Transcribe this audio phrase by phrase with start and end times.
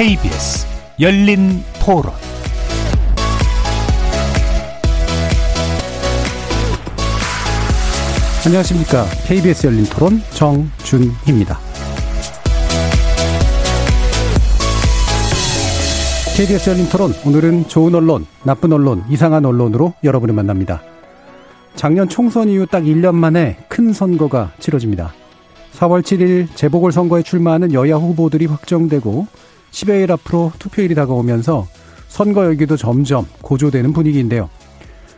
[0.00, 0.66] KBS
[0.98, 2.14] 열린 토론
[8.46, 9.04] 안녕하십니까.
[9.26, 11.58] KBS 열린 토론 정준희입니다.
[16.34, 20.80] KBS 열린 토론 오늘은 좋은 언론, 나쁜 언론, 이상한 언론으로 여러분을 만납니다.
[21.76, 25.12] 작년 총선 이후 딱 1년 만에 큰 선거가 치러집니다.
[25.74, 31.66] 4월 7일 재보궐선거에 출마하는 여야 후보들이 확정되고 10여일 앞으로 투표일이 다가오면서
[32.08, 34.50] 선거 열기도 점점 고조되는 분위기인데요.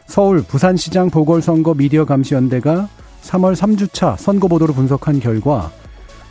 [0.06, 2.88] 서울 부산시장 보궐선거 미디어 감시연대가
[3.22, 5.70] 3월 3주차 선거 보도를 분석한 결과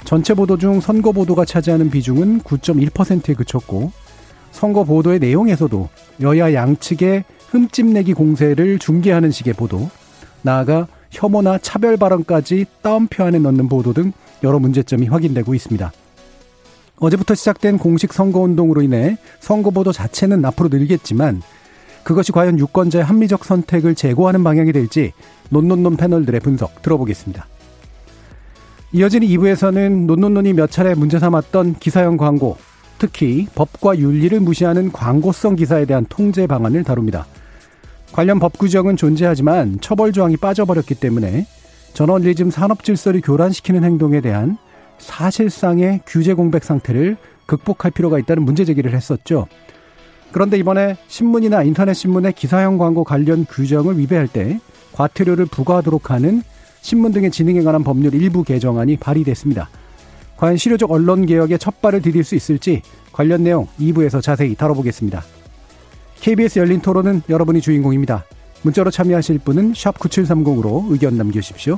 [0.03, 3.91] 전체 보도 중 선거 보도가 차지하는 비중은 9.1%에 그쳤고
[4.51, 5.89] 선거 보도의 내용에서도
[6.21, 9.89] 여야 양측의 흠집내기 공세를 중계하는 식의 보도,
[10.41, 15.91] 나아가 혐오나 차별 발언까지 따옴표 안에 넣는 보도 등 여러 문제점이 확인되고 있습니다.
[17.01, 21.41] 어제부터 시작된 공식 선거운동으로 인해 선거보도 자체는 앞으로 늘겠지만
[22.03, 25.11] 그것이 과연 유권자의 합리적 선택을 제고하는 방향이 될지
[25.49, 27.47] 논논논 패널들의 분석 들어보겠습니다.
[28.93, 32.57] 이어지는 2부에서는 논논논이 몇 차례 문제 삼았던 기사형 광고,
[32.99, 37.25] 특히 법과 윤리를 무시하는 광고성 기사에 대한 통제 방안을 다룹니다.
[38.11, 41.47] 관련 법 규정은 존재하지만 처벌 조항이 빠져버렸기 때문에
[41.93, 44.57] 전원리즘 산업 질서를 교란시키는 행동에 대한
[45.01, 49.47] 사실상의 규제 공백 상태를 극복할 필요가 있다는 문제 제기를 했었죠.
[50.31, 54.59] 그런데 이번에 신문이나 인터넷 신문의 기사형 광고 관련 규정을 위배할 때
[54.93, 56.41] 과태료를 부과하도록 하는
[56.81, 59.69] 신문 등의 진행에 관한 법률 일부 개정안이 발의됐습니다.
[60.37, 65.23] 과연 실효적 언론 개혁에 첫 발을 디딜 수 있을지 관련 내용 2부에서 자세히 다뤄보겠습니다.
[66.21, 68.25] KBS 열린 토론은 여러분이 주인공입니다.
[68.63, 71.77] 문자로 참여하실 분은 9730으로 의견 남겨주십시오.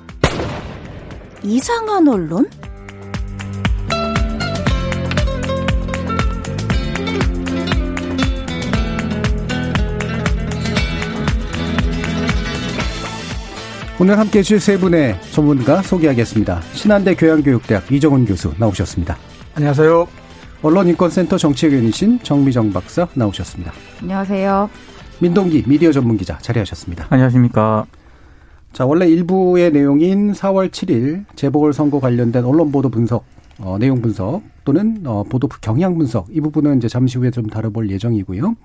[1.43, 2.47] 이상한 언론?
[13.99, 16.61] 오늘 함께 해주실 세 분의 전문가 소개하겠습니다.
[16.73, 19.17] 신한대 교양교육대학 이정훈 교수 나오셨습니다.
[19.55, 20.07] 안녕하세요.
[20.63, 23.71] 언론인권센터 정치외교이신 정미정 박사 나오셨습니다.
[24.01, 24.69] 안녕하세요.
[25.19, 27.07] 민동기 미디어 전문기자 자리하셨습니다.
[27.09, 27.85] 안녕하십니까.
[28.73, 33.25] 자, 원래 일부의 내용인 4월 7일 재보궐선거 관련된 언론 보도 분석,
[33.59, 37.89] 어, 내용 분석 또는 어, 보도 경향 분석 이 부분은 이제 잠시 후에 좀 다뤄볼
[37.89, 38.55] 예정이고요.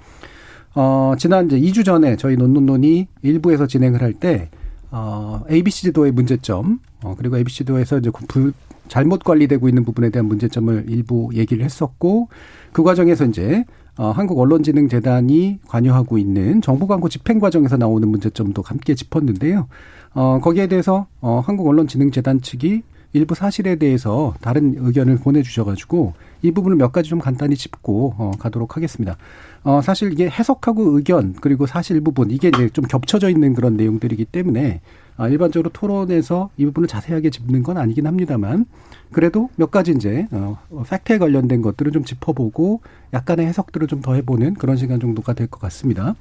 [0.77, 4.49] 어, 지난 이제 2주 전에 저희 논논논이 일부에서 진행을 할 때
[4.91, 8.53] 어, ABC 지도의 문제점, 어, 그리고 ABC 지도에서 이제 불,
[8.88, 12.28] 잘못 관리되고 있는 부분에 대한 문제점을 일부 얘기를 했었고
[12.73, 13.65] 그 과정에서 이제
[13.99, 19.67] 어, 한국언론진흥재단이 관여하고 있는 정부 광고 집행 과정에서 나오는 문제점도 함께 짚었는데요.
[20.16, 22.82] 어, 거기에 대해서 어, 한국언론진흥재단 측이
[23.12, 28.76] 일부 사실에 대해서 다른 의견을 보내주셔가지고 이 부분을 몇 가지 좀 간단히 짚고 어, 가도록
[28.76, 29.17] 하겠습니다.
[29.62, 34.25] 어, 사실 이게 해석하고 의견 그리고 사실 부분 이게 이제 좀 겹쳐져 있는 그런 내용들이기
[34.26, 34.81] 때문에
[35.19, 38.64] 아, 일반적으로 토론에서 이 부분을 자세하게 짚는 건 아니긴 합니다만
[39.12, 40.58] 그래도 몇 가지 이제 어,
[40.88, 42.81] 팩트에 관련된 것들을 좀 짚어보고
[43.12, 46.14] 약간의 해석들을 좀 더 해보는 그런 시간 정도가 될 것 같습니다.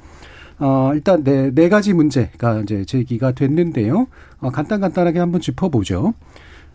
[0.60, 4.08] 어, 일단 네, 네 가지 문제가 이제 제기가 됐는데요.
[4.40, 6.14] 어, 간단 간단하게 한번 짚어보죠.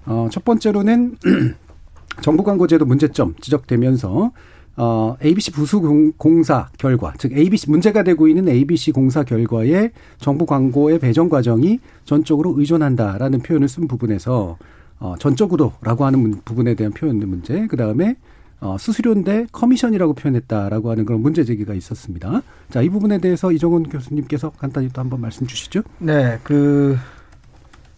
[0.07, 1.17] 어, 첫 번째로는
[2.21, 4.33] 정부 광고제도 문제점 지적되면서
[4.77, 10.99] 어, ABC 부수 공사 결과, 즉 ABC 문제가 되고 있는 ABC 공사 결과에 정부 광고의
[10.99, 14.57] 배정 과정이 전적으로 의존한다라는 표현을 쓴 부분에서
[15.01, 18.17] 어, 전적으로라고 하는 부분에 대한 표현의 문제, 그 다음에
[18.61, 22.43] 어, 수수료인데 커미션이라고 표현했다라고 하는 그런 문제 제기가 있었습니다.
[22.71, 25.83] 자, 이 부분에 대해서 이정훈 교수님께서 간단히 또 한번 말씀 주시죠.
[25.99, 26.99] 네, 그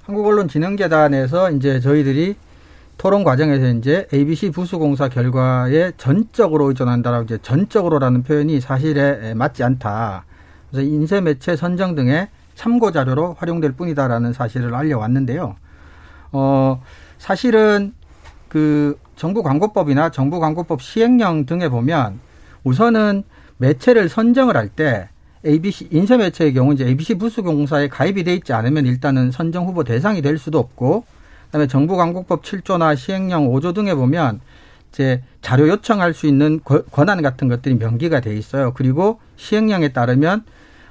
[0.03, 2.37] 한국언론진흥재단에서 이제 저희들이
[2.97, 10.25] 토론 과정에서 이제 ABC 부수공사 결과에 전적으로 의존한다라고 이제 전적으로라는 표현이 사실에 맞지 않다.
[10.71, 15.57] 그래서 인쇄 매체 선정 등의 참고 자료로 활용될 뿐이다라는 사실을 알려왔는데요.
[16.31, 16.83] 어,
[17.19, 17.95] 사실은
[18.53, 22.21] 그 정부 광고법이나 정부 광고법 시행령 등에 보면
[22.65, 23.23] 우선은
[23.57, 25.09] 매체를 선정을 할 때
[25.47, 30.21] ABC 인쇄 매체의 경우 이제 ABC 부수공사에 가입이 돼 있지 않으면 일단은 선정 후보 대상이
[30.21, 31.07] 될 수도 없고
[31.47, 34.41] 그다음에 정부 광고법 7조나 시행령 5조 등에 보면
[34.91, 38.75] 이제 자료 요청할 수 있는 권한 같은 것들이 명기가 돼 있어요.
[38.75, 40.45] 그리고 시행령에 따르면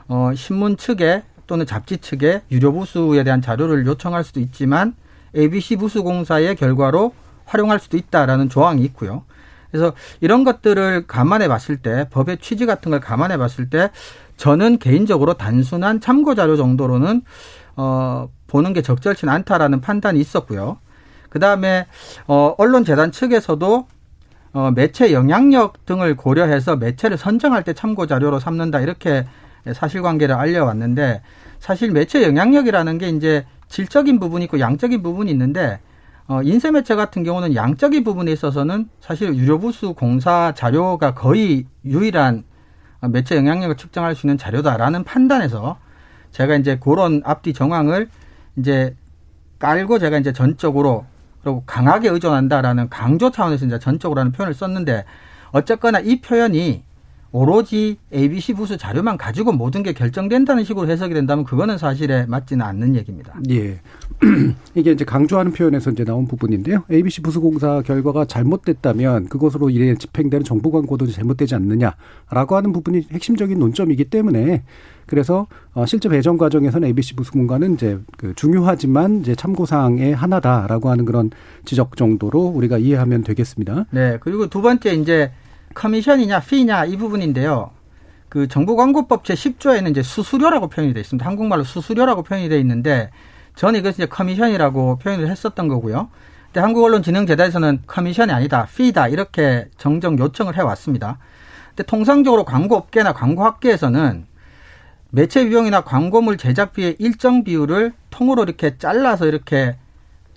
[0.08, 4.96] 어 신문 측에 또는 잡지 측에 유료 부수에 대한 자료를 요청할 수도 있지만
[5.38, 7.14] ABC 부수공사의 결과로
[7.46, 9.24] 활용할 수도 있다라는 조항이 있고요.
[9.72, 13.90] 그래서 이런 것들을 감안해 봤을 때 법의 취지 같은 걸 감안해 봤을 때
[14.38, 17.22] 저는 개인적으로 단순한 참고 자료 정도로는
[17.78, 20.80] 어 보는 게 적절치 않다라는 판단이 있었고요.
[21.30, 21.88] 그다음에
[22.28, 23.88] 어 언론 재단 측에서도
[24.54, 29.26] 어 매체 영향력 등을 고려해서 매체를 선정할 때 참고 자료로 삼는다 이렇게
[29.74, 31.22] 사실관계를 알려왔는데
[31.60, 35.80] 사실 매체 영향력이라는 게 이제 질적인 부분이 있고 양적인 부분이 있는데
[36.32, 42.46] 어, 인쇄 매체 같은 경우는 양적인 부분에 있어서는 사실 유료부수 공사 자료가 거의 유일한
[43.10, 45.78] 매체 영향력을 측정할 수 있는 자료다라는 판단에서
[46.32, 48.08] 제가 이제 그런 앞뒤 정황을
[48.56, 48.96] 이제
[49.60, 51.06] 깔고 제가 이제 전적으로
[51.44, 55.04] 그리고 강하게 의존한다라는 강조 차원에서 이제 전적으로 하는 표현을 썼는데
[55.52, 56.82] 어쨌거나 이 표현이
[57.34, 62.96] 오로지 ABC 부수 자료만 가지고 모든 게 결정된다는 식으로 해석이 된다면 그거는 사실에 맞지는 않는
[62.98, 63.40] 얘기입니다.
[63.50, 63.80] 예.
[64.76, 66.84] 이게 이제 강조하는 표현에서 이제 나온 부분인데요.
[66.92, 74.06] ABC 부수공사 결과가 잘못됐다면 그것으로 이래 집행되는 정부 광고도 잘못되지 않느냐라고 하는 부분이 핵심적인 논점이기
[74.06, 74.64] 때문에
[75.08, 81.06] 그래서 어 실제 배정 과정에서는 ABC 부수공과는 이제 그 중요하지만 이제 참고 사항의 하나다라고 하는
[81.06, 81.32] 그런
[81.66, 83.86] 지적 정도로 우리가 이해하면 되겠습니다.
[83.92, 84.18] 네.
[84.22, 85.32] 그리고 두 번째 이제
[85.74, 87.72] 커미션이냐 fee냐 이 부분인데요.
[88.30, 91.26] 그 정부 광고법 제 10조에는 이제 수수료라고 표현이 되어 있습니다.
[91.28, 93.10] 한국말로 수수료라고 표현이 되어 있는데
[93.56, 96.10] 저는 이것을 이제 커미션이라고 표현을 했었던 거고요.
[96.46, 101.18] 근데 한국언론진흥재단에서는 커미션이 아니다, fee다 이렇게 정정 요청을 해왔습니다.
[101.70, 104.26] 근데 통상적으로 광고업계나 광고학계에서는
[105.10, 109.76] 매체 비용이나 광고물 제작비의 일정 비율을 통으로 이렇게 잘라서 이렇게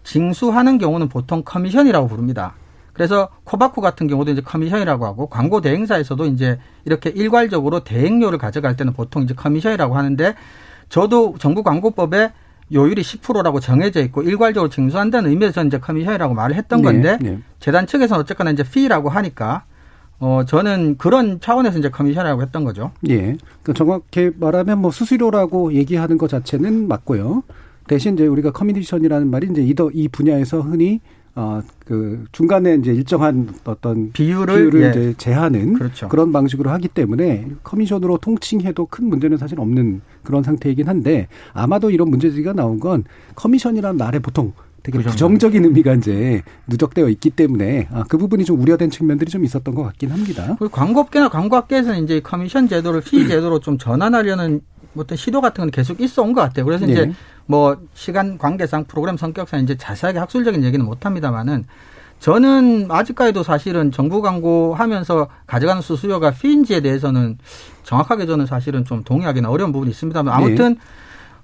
[0.02, 2.54] 징수하는 경우는 보통 커미션이라고 부릅니다.
[2.94, 8.94] 그래서 코바코 같은 경우도 이제 커미션이라고 하고 광고 대행사에서도 이제 이렇게 일괄적으로 대행료를 가져갈 때는
[8.94, 10.34] 보통 이제 커미션이라고 하는데
[10.88, 12.32] 저도 정부 광고법에
[12.72, 17.38] 요율이 10%라고 정해져 있고 일괄적으로 징수한다는 의미에서 이제 커미션이라고 말을 했던 네, 건데 네, 네.
[17.58, 19.64] 재단 측에서는 어쨌거나 이제 fee라고 하니까
[20.20, 22.92] 어 저는 그런 차원에서 이제 커미션이라고 했던 거죠.
[23.08, 23.36] 예.
[23.64, 27.42] 그 정확히 말하면 뭐 수수료라고 얘기하는 것 자체는 맞고요.
[27.88, 31.00] 대신 이제 우리가 커미션이라는 말이 이제 이 이 분야에서 흔히
[31.36, 34.90] 어, 그 중간에 이제 일정한 어떤 비율을, 비율을 예.
[34.90, 36.08] 이제 제하는 그렇죠.
[36.08, 42.08] 그런 방식으로 하기 때문에 커미션으로 통칭해도 큰 문제는 사실 없는 그런 상태이긴 한데 아마도 이런
[42.10, 43.04] 문제 제기가 나온 건
[43.34, 44.52] 커미션이라는 말에 보통
[44.84, 49.74] 되게 부정적인 의미가 이제 누적되어 있기 때문에 아, 그 부분이 좀 우려된 측면들이 좀 있었던
[49.74, 50.56] 것 같긴 합니다.
[50.70, 54.60] 광고업계나 광고학계에서는 이제 커미션 제도를 fee 제도로 좀 전환하려는
[54.94, 56.64] 어떤 시도 같은 건 계속 있어 온 것 같아요.
[56.66, 56.92] 그래서 네.
[56.92, 57.12] 이제
[57.46, 61.64] 뭐 시간 관계상 프로그램 성격상 이제 자세하게 학술적인 얘기는 못 합니다만은
[62.20, 67.38] 저는 아직까지도 사실은 정부 광고 하면서 가져가는 수수료가 피인지에 대해서는
[67.82, 70.80] 정확하게 저는 사실은 좀 동의하기는 어려운 부분이 있습니다만 아무튼 네.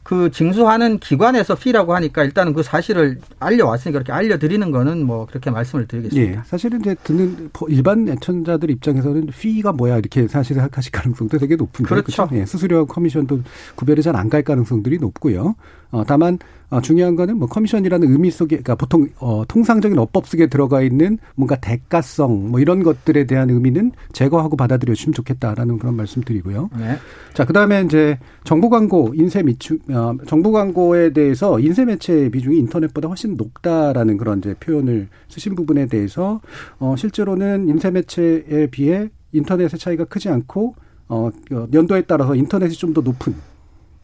[0.03, 5.87] 그 징수하는 기관에서 피라고 하니까 일단은 그 사실을 알려왔으니까 그렇게 알려드리는 거는 뭐 그렇게 말씀을
[5.87, 6.33] 드리겠습니다.
[6.33, 6.43] 예.
[6.47, 12.27] 사실은 이제 듣는 일반 애청자들 입장에서는 피가 뭐야 이렇게 사실 생각하실 가능성도 되게 높은데 그렇죠.
[12.27, 12.37] 그렇죠?
[12.37, 12.47] 예.
[12.47, 13.43] 수수료와 커미션도
[13.77, 15.55] 구별이 잘 안 갈 가능성들이 높고요.
[15.91, 16.39] 어, 다만
[16.71, 21.19] 어, 중요한 거는 뭐 커미션이라는 의미 속에 그러니까 보통 어, 통상적인 어법 속에 들어가 있는
[21.35, 26.71] 뭔가 대가성 뭐 이런 것들에 대한 의미는 제거하고 받아들여 주시면 좋겠다라는 그런 말씀드리고요.
[26.79, 26.97] 네.
[27.35, 33.09] 자 그다음에 이제 정부 광고 인쇄 미추 어, 정부 광고에 대해서 인쇄 매체 비중이 인터넷보다
[33.09, 36.41] 훨씬 높다라는 그런 이제 표현을 쓰신 부분에 대해서
[36.79, 40.77] 어, 실제로는 인쇄 매체에 비해 인터넷의 차이가 크지 않고
[41.09, 41.31] 어,
[41.73, 43.35] 연도에 따라서 인터넷이 좀 더 높은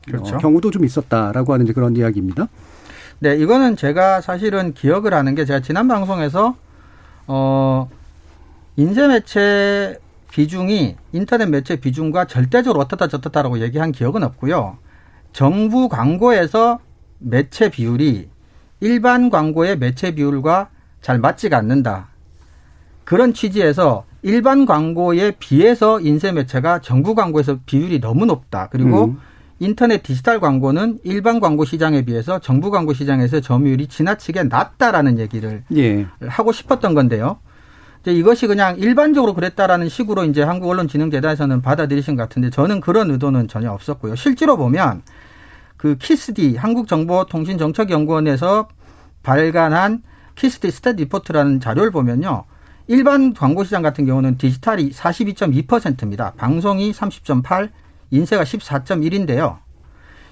[0.06, 0.36] 그렇죠.
[0.36, 2.48] 어, 경우도 좀 있었다라고 하는 그런 이야기입니다.
[3.18, 6.56] 네, 이거는 제가 사실은 기억을 하는 게 제가 지난 방송에서
[7.26, 7.88] 어
[8.76, 9.98] 인쇄 매체
[10.30, 14.78] 비중이 인터넷 매체 비중과 절대적으로 어떻다 저떻다라고 얘기한 기억은 없고요.
[15.32, 16.78] 정부 광고에서
[17.18, 18.28] 매체 비율이
[18.80, 20.68] 일반 광고의 매체 비율과
[21.00, 22.08] 잘 맞지가 않는다.
[23.04, 28.68] 그런 취지에서 일반 광고에 비해서 인쇄 매체가 정부 광고에서 비율이 너무 높다.
[28.70, 29.20] 그리고 음.
[29.58, 36.06] 인터넷 디지털 광고는 일반 광고 시장에 비해서 정부 광고 시장에서 점유율이 지나치게 낮다라는 얘기를 예.
[36.20, 37.38] 하고 싶었던 건데요.
[38.02, 43.72] 이제 이것이 그냥 일반적으로 그랬다라는 식으로 이제 한국언론진흥재단에서는 받아들이신 것 같은데 저는 그런 의도는 전혀
[43.72, 44.14] 없었고요.
[44.14, 45.02] 실제로 보면
[45.76, 48.68] 그 키스디 한국정보통신정책연구원에서
[49.22, 50.02] 발간한
[50.36, 52.44] KISDI STAT Report라는 자료를 보면요.
[52.88, 56.32] 일반 광고 시장 같은 경우는 디지털이 42.2%입니다.
[56.36, 57.70] 방송이 30.8,
[58.10, 59.58] 인쇄가 14.1인데요.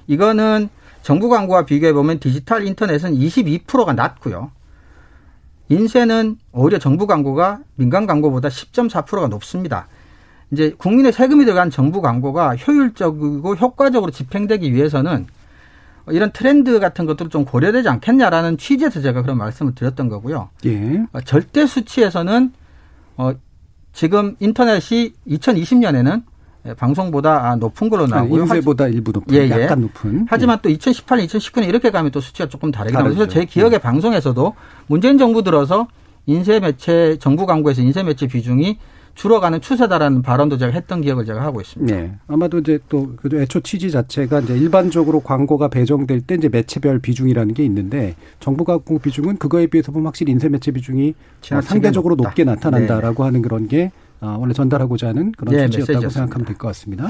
[0.07, 0.69] 이거는
[1.03, 4.51] 정부 광고와 비교해 보면 디지털 인터넷은 22%가 낮고요.
[5.69, 9.87] 인쇄는 오히려 정부 광고가 민간 광고보다 10.4%가 높습니다.
[10.51, 15.27] 이제 국민의 세금이 들어간 정부 광고가 효율적이고 효과적으로 집행되기 위해서는
[16.09, 20.51] 이런 트렌드 같은 것들을 좀 고려되지 않겠냐라는 취지에서 제가 그런 말씀을 드렸던 거고요.
[20.67, 21.03] 예.
[21.13, 22.53] 어, 절대 수치에서는
[23.17, 23.33] 어
[23.93, 26.25] 지금 인터넷이 2020년에는
[26.77, 28.43] 방송보다 아, 높은 걸로 나오고요.
[28.43, 29.63] 인쇄보다 일부 높은, 예, 예.
[29.63, 30.27] 약간 높은.
[30.29, 30.63] 하지만 예.
[30.63, 33.15] 또 2018년, 2019년 이렇게 가면 또 수치가 조금 다르긴 합니다.
[33.15, 33.79] 그래서 제 기억에 예.
[33.79, 34.55] 방송에서도
[34.87, 35.89] 문재인 정부 들어서
[36.27, 38.79] 인쇄 매체 정부 광고에서 인쇄 매체 비중이
[39.15, 41.95] 줄어가는 추세다라는 발언도 제가 했던 기억을 제가 하고 있습니다.
[41.95, 42.13] 네.
[42.27, 47.65] 아마도 이제 또그 애초 취지 자체가 이제 일반적으로 광고가 배정될 때 이제 매체별 비중이라는 게
[47.65, 51.15] 있는데 정부 광고 비중은 그거에 비해서 보면 확실히 인쇄 매체 비중이
[51.63, 52.31] 상대적으로 높다.
[52.31, 53.27] 높게 나타난다라고 네.
[53.27, 57.09] 하는 그런 게 아, 원래 전달하고자 하는 그런 네, 취지였다고 생각하면 될 것 같습니다.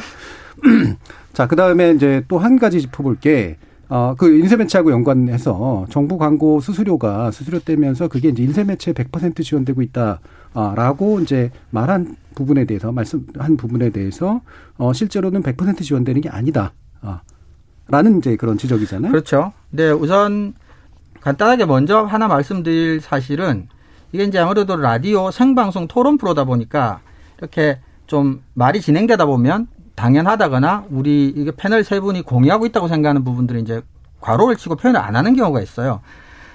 [1.33, 3.57] 자, 그 다음에 이제 또 한 가지 짚어볼 게
[3.89, 11.21] 어, 그 인쇄매체하고 연관해서 정부 광고 수수료가 수수료 떼면서 그게 이제 인쇄매체 100% 지원되고 있다라고
[11.21, 14.41] 이제 말한 부분에 대해서 말씀한 부분에 대해서
[14.79, 16.73] 어, 실제로는 100% 지원되는 게 아니다.
[17.03, 17.21] 아,
[17.89, 19.13] 라는 이제 그런 지적이잖아요.
[19.13, 19.53] 그렇죠.
[19.71, 20.55] 네, 우선
[21.21, 23.69] 간단하게 먼저 하나 말씀드릴 사실은
[24.15, 27.01] 이게 이제 아무래도 라디오 생방송 토론 프로다 보니까
[27.39, 29.67] 이렇게 좀 말이 진행되다 보면
[29.97, 33.83] 당연하다거나 우리 이게 패널 세 분이 공유하고 있다고 생각하는 부분들이 이제
[34.21, 36.01] 과로를 치고 표현을 안 하는 경우가 있어요.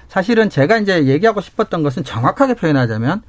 [0.08, 3.24] 사실은 제가 이제 얘기하고 싶었던 것은 정확하게 표현하자면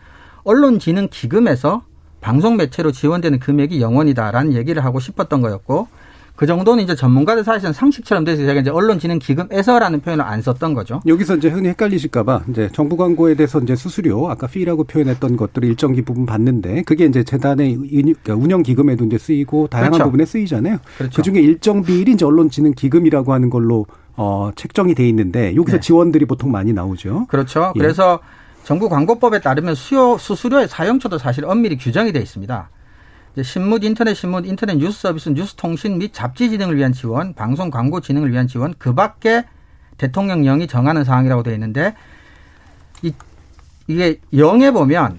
[0.45, 1.83] 언론진흥 기금에서
[2.21, 5.89] 방송 매체로 지원되는 금액이 영원이다라는 얘기를 하고 싶었던 거였고
[6.41, 11.03] 그 정도는 이제 전문가들 사실은 상식처럼 돼서 제가 이제 언론진흥기금에서라는 표현을 안 썼던 거죠.
[11.07, 16.01] 여기서 이제 흔히 헷갈리실까봐 이제 정부 광고에 대해서 이제 수수료 아까 피라고 표현했던 것들을 일정기
[16.01, 20.05] 부분 받는데 그게 이제 재단의 그러니까 운영 기금에도 이제 쓰이고 다양한 그렇죠.
[20.05, 20.79] 부분에 쓰이잖아요.
[20.97, 21.15] 그렇죠.
[21.15, 23.85] 그 중에 일정 비율이 이제 언론진흥기금이라고 하는 걸로
[24.17, 25.81] 어 책정이 돼 있는데 여기서 네.
[25.81, 27.27] 지원들이 보통 많이 나오죠.
[27.29, 27.75] 그렇죠.
[27.77, 27.79] 예.
[27.79, 28.19] 그래서
[28.65, 32.71] 정부 광고법에 따르면 수요 수수료의 사용처도 사실 엄밀히 규정이 돼 있습니다.
[33.43, 38.01] 신문, 인터넷 신문, 인터넷 뉴스 서비스, 뉴스 통신 및 잡지 진행을 위한 지원, 방송 광고
[38.01, 39.45] 진행을 위한 지원, 그 밖에
[39.99, 41.95] 대통령령이 정하는 사항이라고 되어 있는데
[43.03, 43.13] 이,
[43.87, 45.19] 이게 영에 보면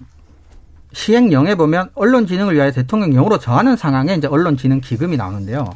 [0.93, 5.69] 시행령에 보면 언론 진흥을 위하여 대통령령으로 정하는 상황에 이제 언론 진흥 기금이 나오는데요.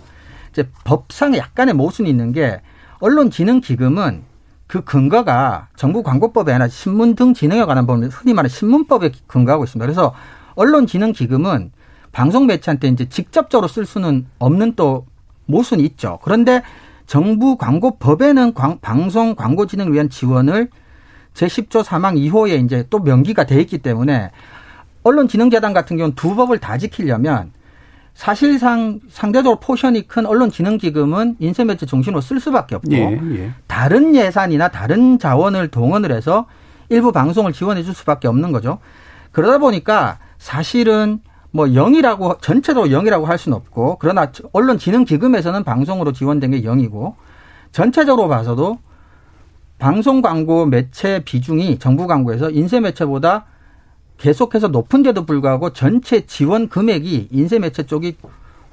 [0.52, 2.62] 이제 법상에 약간의 모순이 있는 게
[3.00, 4.24] 언론 진흥 기금은
[4.68, 9.86] 그 근거가 정부 광고법에 아니라 신문 등 진흥에 관한 법을 흔히 말하는 신문법에 근거하고 있습니다.
[9.86, 10.14] 그래서
[10.56, 11.72] 언론 진흥 기금은
[12.16, 15.06] 방송 매체한테 이제 직접적으로 쓸 수는 없는 또
[15.48, 16.18] 모순이 있죠.
[16.24, 16.64] 그런데
[17.06, 20.70] 정부 광고법에는 광, 방송 광고 진행을 위한 지원을
[21.34, 24.32] 제10조 사망 2호에 이제 또 명기가 돼 있기 때문에
[25.04, 27.52] 언론진흥재단 같은 경우는 두 법을 다 지키려면
[28.14, 33.52] 사실상 상대적으로 포션이 큰 언론진흥기금은 인쇄매체 중심으로 쓸 수밖에 없고 예, 예.
[33.68, 36.48] 다른 예산이나 다른 자원을 동원을 해서
[36.88, 38.80] 일부 방송을 지원해 줄 수밖에 없는 거죠.
[39.34, 41.20] 그러다 보니까 사실은
[41.56, 47.14] 뭐 0이라고 전체적으로 0이라고 할 수는 없고 그러나 언론진흥기금에서는 방송으로 지원된 게 0이고
[47.72, 48.78] 전체적으로 봐서도
[49.80, 53.46] 방송 광고 매체 비중이 정부 광고에서 인쇄 매체보다
[54.18, 58.18] 계속해서 높은데도 불구하고 전체 지원 금액이 인쇄 매체 쪽이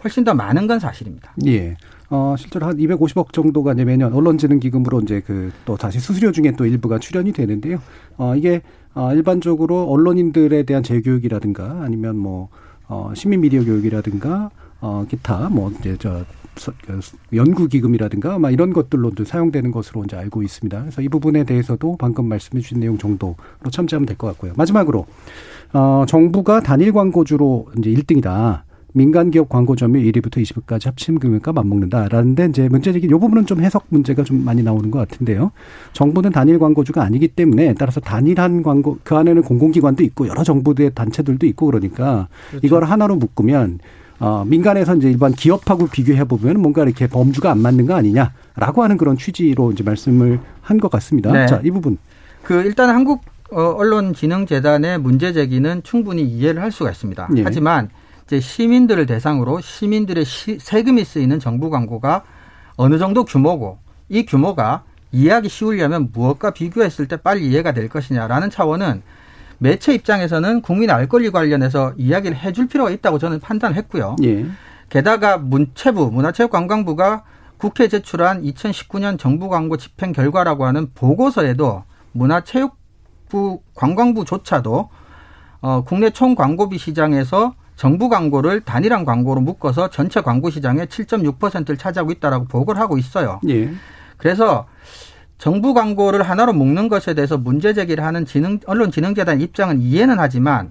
[0.02, 1.32] 훨씬 더 많은 건 사실입니다.
[1.46, 1.76] 예.
[2.10, 6.66] 어, 실제로 한 250억 정도가 이제 매년 언론지능기금으로 이제 그 또 다시 수수료 중에 또
[6.66, 7.78] 일부가 출연이 되는데요.
[8.16, 8.62] 어, 이게
[8.94, 12.48] 어, 일반적으로 언론인들에 대한 재교육이라든가 아니면 뭐
[12.92, 14.50] 어, 시민 미디어 교육이라든가
[14.82, 17.00] 어, 기타 뭐 이제 저그
[17.34, 20.78] 연구 기금이라든가 막 이런 것들로도 사용되는 것으로 이제 알고 있습니다.
[20.78, 23.34] 그래서 이 부분에 대해서도 방금 말씀해 주신 내용 정도로
[23.70, 24.52] 참조하면 될 것 같고요.
[24.56, 25.06] 마지막으로
[25.72, 28.60] 어, 정부가 단일 광고주로 이제 1등이다.
[28.92, 33.84] 민간 기업 광고 점유율 1위부터 20위까지 합친 금액과 맞먹는다라는데 이제 문제적인 요 부분은 좀 해석
[33.88, 35.52] 문제가 좀 많이 나오는 것 같은데요.
[35.92, 41.46] 정부는 단일 광고주가 아니기 때문에 따라서 단일한 광고 그 안에는 공공기관도 있고 여러 정부의 단체들도
[41.46, 42.66] 있고 그러니까 그렇죠.
[42.66, 43.78] 이걸 하나로 묶으면
[44.20, 48.96] 어, 민간에서 이제 일반 기업하고 비교해 보면 뭔가 이렇게 범주가 안 맞는 거 아니냐라고 하는
[48.96, 51.32] 그런 취지로 이제 말씀을 한 것 같습니다.
[51.32, 51.46] 네.
[51.46, 51.98] 자, 이 부분.
[52.44, 57.28] 그 일단 한국 어, 언론진흥재단의 문제 제기는 충분히 이해를 할 수가 있습니다.
[57.36, 57.42] 예.
[57.42, 57.88] 하지만
[58.32, 62.24] 이제 시민들을 대상으로 시민들의 시, 세금이 쓰이는 정부 광고가
[62.76, 69.02] 어느 정도 규모고 이 규모가 이해하기 쉬우려면 무엇과 비교했을 때 빨리 이해가 될 것이냐라는 차원은
[69.58, 74.16] 매체 입장에서는 국민 알 권리 관련해서 이야기를 해줄 필요가 있다고 저는 판단했고요.
[74.24, 74.46] 예.
[74.88, 77.24] 게다가 문체부, 문화체육관광부가
[77.58, 84.88] 국회 제출한 2019년 정부 광고 집행 결과라고 하는 보고서에도 문화체육부 관광부조차도
[85.60, 92.12] 어, 국내 총 광고비 시장에서 정부 광고를 단일한 광고로 묶어서 전체 광고 시장의 7.6%를 차지하고
[92.12, 93.40] 있다라고 보고를 하고 있어요.
[93.48, 93.70] 예.
[94.16, 94.66] 그래서
[95.38, 100.70] 정부 광고를 하나로 묶는 것에 대해서 문제 제기를 하는 지능 언론진흥재단 입장은 이해는 하지만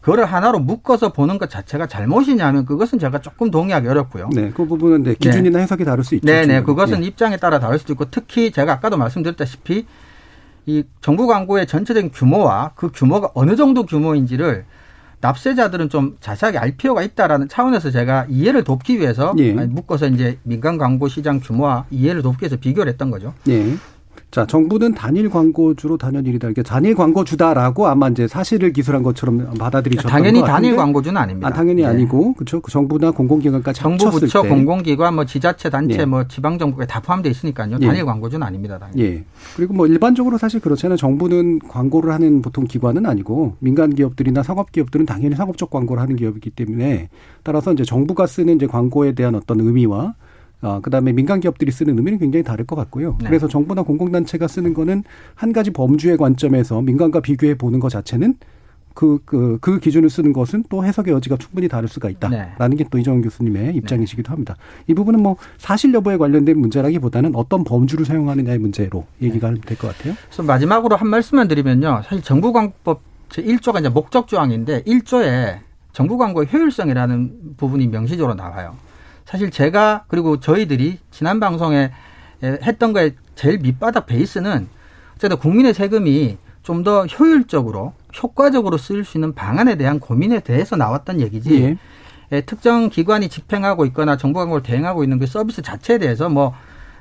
[0.00, 4.30] 그거를 하나로 묶어서 보는 것 자체가 잘못이냐면 그것은 제가 조금 동의하기 어렵고요.
[4.32, 5.62] 네, 그 부분은 네, 기준이나 네.
[5.62, 6.26] 해석이 다를 수 있죠.
[6.26, 7.06] 네, 네, 그것은 네.
[7.06, 9.86] 입장에 따라 다를 수도 있고 특히 제가 아까도 말씀드렸다시피
[10.66, 14.64] 이 정부 광고의 전체적인 규모와 그 규모가 어느 정도 규모인지를
[15.20, 19.52] 납세자들은 좀 자세하게 알 필요가 있다라는 차원에서 제가 이해를 돕기 위해서 예.
[19.52, 23.34] 묶어서 이제 민간 광고 시장 규모와 이해를 돕기 위해서 비교를 했던 거죠.
[23.48, 23.76] 예.
[24.30, 26.48] 자, 정부는 단일 광고주로 단연 일이다.
[26.50, 31.48] 이게 단일 광고주다라고 아마 이제 사실을 기술한 것처럼 받아들이셨던 당연히 단일 광고주는 아닙니다.
[31.48, 31.88] 아, 당연히 네.
[31.88, 32.60] 아니고 그렇죠.
[32.60, 34.48] 그 정부나 공공기관까지 정부 부처 때.
[34.48, 36.04] 공공기관 뭐 지자체 단체 네.
[36.04, 37.78] 뭐 지방 정부에 다 포함되어 있으니까요.
[37.80, 37.86] 예.
[37.86, 38.04] 단일 네.
[38.04, 38.78] 광고주는 아닙니다.
[38.78, 39.02] 당연히.
[39.02, 39.24] 예.
[39.56, 40.96] 그리고 뭐 일반적으로 사실 그렇잖아요.
[40.96, 46.50] 정부는 광고를 하는 보통 기관은 아니고 민간 기업들이나 상업 기업들은 당연히 상업적 광고를 하는 기업이기
[46.50, 47.08] 때문에
[47.42, 50.14] 따라서 이제 정부가 쓰는 이제 광고에 대한 어떤 의미와
[50.60, 53.16] 어, 그다음에 민간 기업들이 쓰는 의미는 굉장히 다를 것 같고요.
[53.20, 53.28] 네.
[53.28, 58.34] 그래서 정부나 공공단체가 쓰는 거는 한 가지 범주의 관점에서 민간과 비교해 보는 것 자체는
[58.98, 62.76] 그, 그, 그 기준을 쓰는 것은 또 해석의 여지가 충분히 다를 수가 있다라는 네.
[62.76, 64.56] 게또 이정훈 교수님의 입장이시기도 합니다.
[64.88, 69.60] 이 부분은 뭐 사실 여부에 관련된 문제라기보다는 어떤 범주를 사용하느냐의 문제로 얘기가 네.
[69.60, 70.14] 될것 같아요.
[70.26, 72.02] 그래서 마지막으로 한 말씀만 드리면요.
[72.04, 75.60] 사실 정부광법 제1조가 이제 목적 조항인데 1조에
[75.92, 78.74] 정부 광고의 효율성이라는 부분이 명시적으로 나와요.
[79.28, 81.92] 사실 제가 그리고 저희들이 지난 방송에
[82.42, 84.66] 했던 거에 제일 밑바닥 베이스는
[85.16, 91.76] 어쨌든 국민의 세금이 좀 더 효율적으로 효과적으로 쓸수 있는 방안에 대한 고민에 대해서 나왔던 얘기지.
[92.32, 92.40] 예.
[92.42, 96.54] 특정 기관이 집행하고 있거나 정부 광고를 대행하고 있는 그 서비스 자체에 대해서 뭐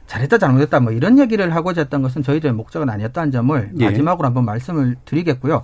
[0.06, 3.86] 잘했다 잘못했다 뭐 이런 얘기를 하고자 했던 것은 저희들의 목적은 아니었다는 점을 예.
[3.86, 5.62] 마지막으로 한번 말씀을 드리겠고요.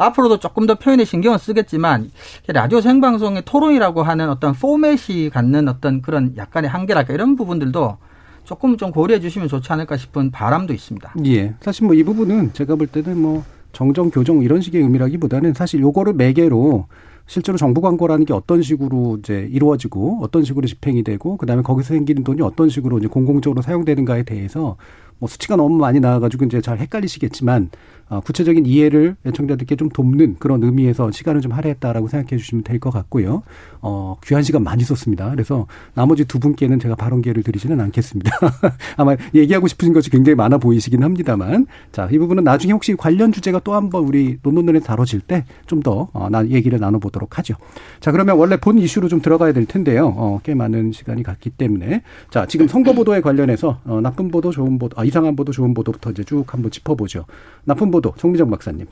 [0.00, 2.10] 앞으로도 조금 더 표현에 신경을 쓰겠지만
[2.48, 7.98] 라디오 생방송의 토론이라고 하는 어떤 포맷이 갖는 어떤 그런 약간의 한계랄까 이런 부분들도
[8.44, 11.14] 조금 좀 고려해 주시면 좋지 않을까 싶은 바람도 있습니다.
[11.26, 11.54] 예.
[11.60, 16.14] 사실 뭐 이 부분은 제가 볼 때는 뭐 정정 교정 이런 식의 의미라기보다는 사실 요거를
[16.14, 16.86] 매개로
[17.26, 22.24] 실제로 정부 광고라는 게 어떤 식으로 이제 이루어지고 어떤 식으로 집행이 되고 그다음에 거기서 생기는
[22.24, 24.76] 돈이 어떤 식으로 이제 공공적으로 사용되는가에 대해서
[25.20, 30.62] 뭐 수치가 너무 많이 나와가지고 이제 잘 헷갈리시겠지만 어, 구체적인 이해를 애청자들께 좀 돕는 그런
[30.64, 33.42] 의미에서 시간을 좀 할애했다라고 생각해 주시면 될 것 같고요.
[33.82, 35.30] 어, 귀한 시간 많이 썼습니다.
[35.30, 38.30] 그래서 나머지 두 분께는 제가 발언 기회를 드리지는 않겠습니다.
[38.96, 41.66] 아마 얘기하고 싶으신 것이 굉장히 많아 보이시긴 합니다만.
[41.92, 46.08] 자, 이 부분은 나중에 혹시 관련 주제가 또 한번 우리 논논논에 다뤄질 때 좀 더,
[46.12, 47.54] 어, 나, 얘기를 나눠보도록 하죠.
[48.00, 50.12] 자, 그러면 원래 본 이슈로 좀 들어가야 될 텐데요.
[50.16, 52.02] 어, 꽤 많은 시간이 갔기 때문에.
[52.30, 56.10] 자, 지금 선거 보도에 관련해서, 어, 나쁜 보도, 좋은 보도, 아, 이상한 보도, 좋은 보도부터
[56.12, 57.26] 이제 쭉 한번 짚어보죠.
[57.64, 58.86] 나쁜 보도, 정미정 박사님.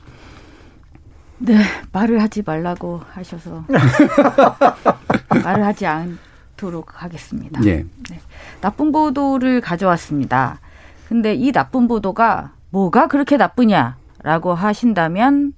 [1.38, 1.56] 네,
[1.92, 3.64] 말을 하지 말라고 하셔서
[5.44, 7.60] 말을 하지 않도록 하겠습니다.
[7.60, 7.84] 네.
[8.10, 8.20] 네.
[8.60, 10.60] 나쁜 보도를 가져왔습니다.
[11.08, 15.54] 근데 이 나쁜 보도가 뭐가 그렇게 나쁘냐라고 하신다면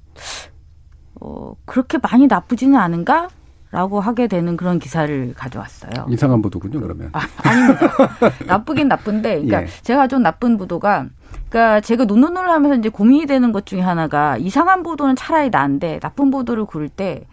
[1.20, 3.28] 어, 그렇게 많이 나쁘지는 않은가?
[3.70, 6.06] 라고 하게 되는 그런 기사를 가져왔어요.
[6.08, 7.10] 이상한 보도군요, 그러면.
[7.12, 7.92] 아, 아닙니다.
[8.46, 9.66] 나쁘긴 나쁜데, 그러니까 예.
[9.82, 11.06] 제가 좀 나쁜 보도가,
[11.48, 16.30] 그러니까 제가 논논을 하면서 이제 고민이 되는 것 중에 하나가 이상한 보도는 차라리 나은데 나쁜
[16.30, 17.26] 보도를 고를 때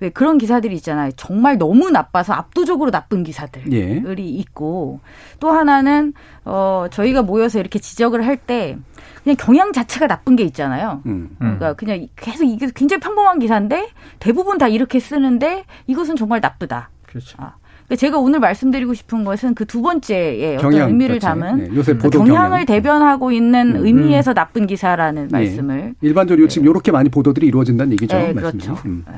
[0.00, 1.12] 왜 그런 기사들이 있잖아요.
[1.16, 4.02] 정말 너무 나빠서 압도적으로 나쁜 기사들이 예.
[4.40, 5.00] 있고
[5.40, 6.12] 또 하나는
[6.44, 8.76] 어 저희가 모여서 이렇게 지적을 할 때
[9.22, 11.00] 그냥 경향 자체가 나쁜 게 있잖아요.
[11.06, 11.34] 음.
[11.38, 16.90] 그러니까 그냥 계속 이게 굉장히 평범한 기사인데 대부분 다 이렇게 쓰는데 이것은 정말 나쁘다.
[17.06, 17.36] 그렇죠.
[17.40, 17.54] 아.
[17.94, 21.40] 그러니까 제가 오늘 말씀드리고 싶은 것은 그 두 번째의 어떤 의미를 자체.
[21.40, 22.66] 담은 네, 요새 보도 경향을 경향.
[22.66, 23.86] 대변하고 있는 음.
[23.86, 25.38] 의미에서 나쁜 기사라는 네.
[25.38, 26.48] 말씀을 일반적으로 네.
[26.48, 28.16] 지금 이렇게 많이 보도들이 이루어진다는 얘기죠.
[28.16, 28.78] 네, 그렇죠.
[28.84, 29.04] 음.
[29.08, 29.14] 네.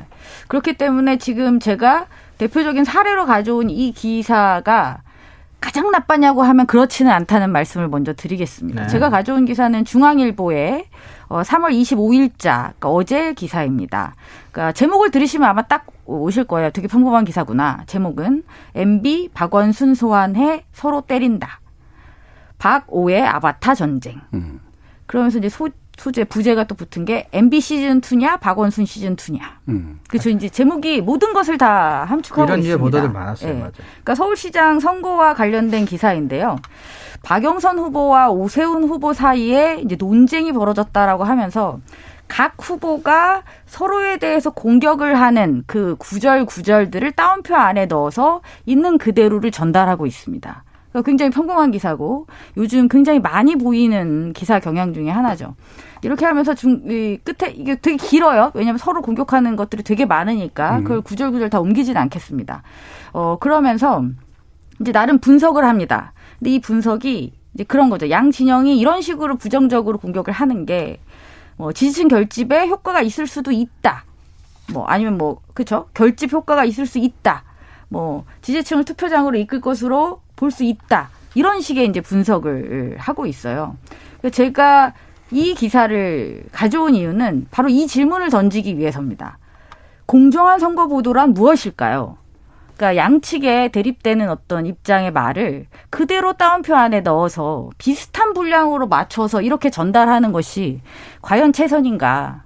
[0.47, 2.07] 그렇기 때문에 지금 제가
[2.39, 5.01] 대표적인 사례로 가져온 이 기사가
[5.59, 8.83] 가장 나빠냐고 하면 그렇지는 않다는 말씀을 먼저 드리겠습니다.
[8.83, 8.87] 네.
[8.87, 10.85] 제가 가져온 기사는 중앙일보의
[11.27, 14.15] 어, 3월 25일자 그러니까 어제 기사입니다.
[14.51, 16.71] 그러니까 제목을 들으시면 아마 딱 오실 거예요.
[16.71, 17.83] 되게 평범한 기사구나.
[17.85, 18.43] 제목은
[18.75, 21.59] MB 박원순 소환해 서로 때린다.
[22.57, 24.21] 박오의 아바타 전쟁.
[24.33, 24.61] 음.
[25.05, 29.41] 그러면서 이제 소, 소재 부제가 또 붙은 게 MB 시즌 2냐 박원순 시즌 2냐.
[29.69, 29.99] 음.
[30.07, 30.29] 그렇죠.
[30.29, 32.75] 이제 제목이 모든 것을 다 함축하고 이런 있습니다.
[32.75, 33.53] 이런 보도들 많았어요.
[33.53, 33.59] 네.
[33.59, 33.71] 맞아요.
[33.73, 36.57] 그러니까 서울시장 선거와 관련된 기사인데요.
[37.23, 41.79] 박영선 후보와 오세훈 후보 사이에 이제 논쟁이 벌어졌다라고 하면서
[42.27, 50.05] 각 후보가 서로에 대해서 공격을 하는 그 구절 구절들을 따옴표 안에 넣어서 있는 그대로를 전달하고
[50.05, 50.63] 있습니다.
[51.05, 55.55] 굉장히 평범한 기사고 요즘 굉장히 많이 보이는 기사 경향 중에 하나죠.
[56.01, 58.51] 이렇게 하면서 중, 이 끝에 이게 되게 길어요.
[58.53, 60.83] 왜냐하면 서로 공격하는 것들이 되게 많으니까 음.
[60.83, 62.63] 그걸 구절구절 다 옮기진 않겠습니다.
[63.13, 64.03] 어, 그러면서
[64.79, 66.13] 이제 나름 분석을 합니다.
[66.39, 68.09] 근데 이 분석이 이제 그런 거죠.
[68.09, 70.99] 양 진영이 이런 식으로 부정적으로 공격을 하는 게
[71.57, 74.05] 뭐 지지층 결집에 효과가 있을 수도 있다.
[74.71, 77.43] 뭐 아니면 뭐 그쵸 결집 효과가 있을 수 있다.
[77.89, 81.09] 뭐 지지층을 투표장으로 이끌 것으로 볼 수 있다.
[81.35, 83.75] 이런 식의 이제 분석을 하고 있어요.
[84.31, 84.93] 제가
[85.31, 89.37] 이 기사를 가져온 이유는 바로 이 질문을 던지기 위해서입니다.
[90.05, 92.17] 공정한 선거 보도란 무엇일까요?
[92.77, 100.31] 그러니까 양측에 대립되는 어떤 입장의 말을 그대로 따옴표 안에 넣어서 비슷한 분량으로 맞춰서 이렇게 전달하는
[100.31, 100.81] 것이
[101.23, 102.43] 과연 최선인가?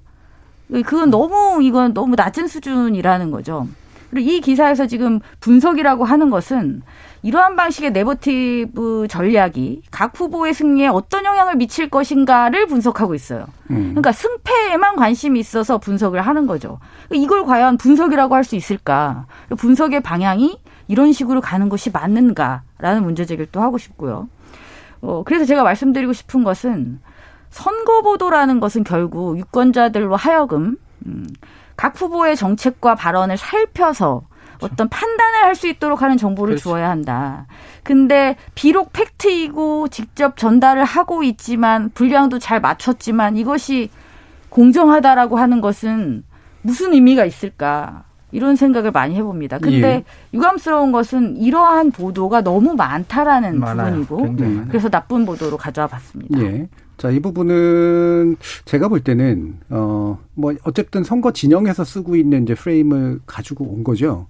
[0.85, 3.67] 그건 너무 이건 너무 낮은 수준이라는 거죠.
[4.09, 6.81] 그리고 이 기사에서 지금 분석이라고 하는 것은
[7.23, 13.45] 이러한 방식의 네거티브 전략이 각 후보의 승리에 어떤 영향을 미칠 것인가를 분석하고 있어요.
[13.69, 13.89] 음.
[13.91, 16.79] 그러니까 승패에만 관심이 있어서 분석을 하는 거죠.
[17.11, 19.27] 이걸 과연 분석이라고 할 수 있을까?
[19.55, 24.27] 분석의 방향이 이런 식으로 가는 것이 맞는가라는 문제 제기를 또 하고 싶고요.
[25.01, 26.99] 어, 그래서 제가 말씀드리고 싶은 것은
[27.51, 31.27] 선거 보도라는 것은 결국 유권자들로 하여금 음,
[31.77, 34.23] 각 후보의 정책과 발언을 살펴서
[34.61, 36.63] 어떤 판단을 할 수 있도록 하는 정보를 그렇지.
[36.63, 37.45] 주어야 한다.
[37.83, 43.89] 근데 비록 팩트이고 직접 전달을 하고 있지만 분량도 잘 맞췄지만 이것이
[44.49, 46.23] 공정하다라고 하는 것은
[46.61, 48.03] 무슨 의미가 있을까?
[48.33, 49.57] 이런 생각을 많이 해봅니다.
[49.57, 50.03] 근데 예.
[50.33, 54.03] 유감스러운 것은 이러한 보도가 너무 많다라는 많아요.
[54.05, 56.39] 부분이고 그래서 나쁜 보도로 가져와 봤습니다.
[56.39, 56.69] 예.
[56.97, 63.19] 자, 이 부분은 제가 볼 때는 어 뭐 어쨌든 선거 진영에서 쓰고 있는 이제 프레임을
[63.25, 64.27] 가지고 온 거죠.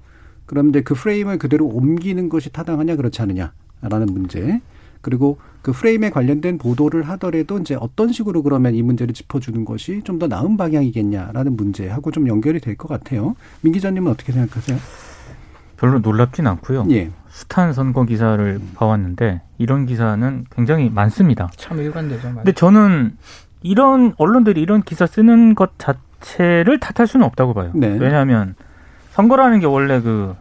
[0.52, 4.60] 그런데 그 프레임을 그대로 옮기는 것이 타당하냐 그렇지 않느냐라는 문제.
[5.00, 10.20] 그리고 그 프레임에 관련된 보도를 하더라도 이제 어떤 식으로 그러면 이 문제를 짚어주는 것이 좀
[10.20, 13.38] 더 나은 방향이겠냐라는 문제하고 좀 연결이 될 것 같아요.
[13.62, 14.78] 민 기자님은 어떻게 생각하세요?
[15.78, 16.86] 별로 놀랍진 않고요.
[16.92, 17.12] 예.
[17.30, 21.50] 숱한 선거 기사를 봐왔는데 이런 기사는 굉장히 많습니다.
[21.56, 22.34] 참 일관되죠.
[22.36, 23.16] 근데 저는
[23.64, 27.72] 이런 언론들이 이런 기사 쓰는 것 자체를 탓할 수는 없다고 봐요.
[27.74, 27.88] 네.
[27.88, 28.56] 왜냐하면
[29.22, 30.36] 선거라는 게 원래 그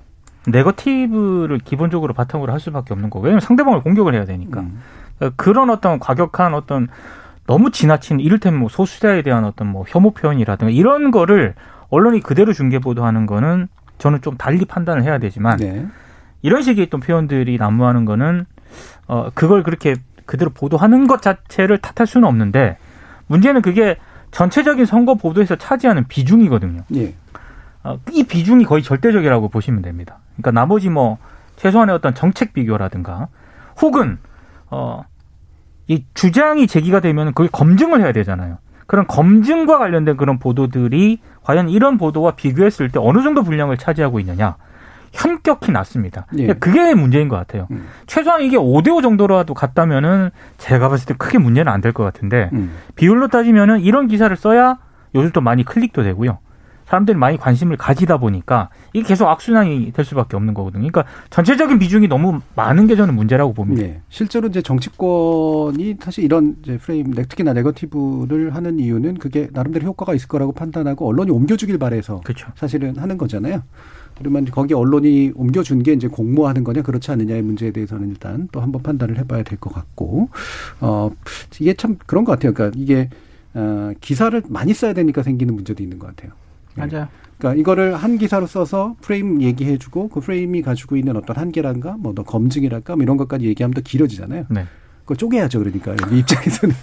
[0.47, 4.81] 네거티브를 기본적으로 바탕으로 할 수밖에 없는 거고 왜냐하면 상대방을 공격을 해야 되니까 음.
[5.19, 6.89] 그러니까 그런 어떤 과격한 어떤
[7.47, 11.55] 너무 지나친 이를테면 뭐 소수자에 대한 어떤 뭐 혐오 표현이라든가 이런 거를
[11.91, 15.87] 언론이 그대로 중계 보도하는 거는 저는 좀 달리 판단을 해야 되지만 네.
[16.43, 18.47] 이런 식의 또 표현들이 난무하는 거는
[19.09, 22.79] 어 그걸 그렇게 그대로 보도하는 것 자체를 탓할 수는 없는데
[23.27, 23.99] 문제는 그게
[24.31, 26.83] 전체적인 선거 보도에서 차지하는 비중이거든요.
[26.95, 27.15] 예.
[27.83, 30.19] 어, 이 비중이 거의 절대적이라고 보시면 됩니다.
[30.37, 31.19] 그러니까 나머지 뭐
[31.57, 33.29] 최소한의 어떤 정책 비교라든가
[33.81, 34.19] 혹은
[34.71, 35.05] 어,
[35.89, 38.59] 이 주장이 제기가 되면 그걸 검증을 해야 되잖아요.
[38.87, 44.57] 그런 검증과 관련된 그런 보도들이 과연 이런 보도와 비교했을 때 어느 정도 분량을 차지하고 있느냐.
[45.13, 46.27] 현격히 낮습니다.
[46.39, 46.53] 예.
[46.55, 47.67] 그게 문제인 것 같아요.
[47.73, 47.89] 음.
[48.07, 52.73] 최소한 이게 5대5 정도라도 갔다면은 제가 봤을 때 크게 문제는 안 될 것 같은데 음.
[52.95, 54.79] 비율로 따지면은 이런 기사를 써야
[55.17, 56.39] 요즘 또 많이 클릭도 되고요.
[56.91, 60.89] 사람들이 많이 관심을 가지다 보니까 이게 계속 악순환이 될 수밖에 없는 거거든요.
[60.91, 63.83] 그러니까 전체적인 비중이 너무 많은 게 저는 문제라고 봅니다.
[63.83, 64.01] 네.
[64.09, 70.27] 실제로 이제 정치권이 사실 이런 이제 프레임, 특히나 네거티브를 하는 이유는 그게 나름대로 효과가 있을
[70.27, 72.49] 거라고 판단하고 언론이 옮겨주길 바래서 그렇죠.
[72.57, 73.63] 사실은 하는 거잖아요.
[74.19, 78.83] 그러면 거기 언론이 옮겨준 게 이제 공모하는 거냐 그렇지 않느냐의 문제에 대해서는 일단 또 한번
[78.83, 80.29] 판단을 해봐야 될 것 같고
[80.81, 81.11] 어
[81.61, 82.53] 이게 참 그런 것 같아요.
[82.53, 83.09] 그러니까 이게
[83.55, 86.33] 어, 기사를 많이 써야 되니까 생기는 문제도 있는 것 같아요.
[86.87, 86.93] 네.
[86.93, 87.09] 맞아요.
[87.39, 92.23] 그러니까 이거를 한 기사로 써서 프레임 얘기해주고 그 프레임이 가지고 있는 어떤 한계란가 뭐 더
[92.23, 94.45] 검증이랄까 뭐 이런 것까지 얘기하면 더 길어지잖아요.
[94.51, 94.67] 네.
[95.03, 95.59] 그걸 쪼개야죠.
[95.61, 96.75] 그러니까 이 입장에서는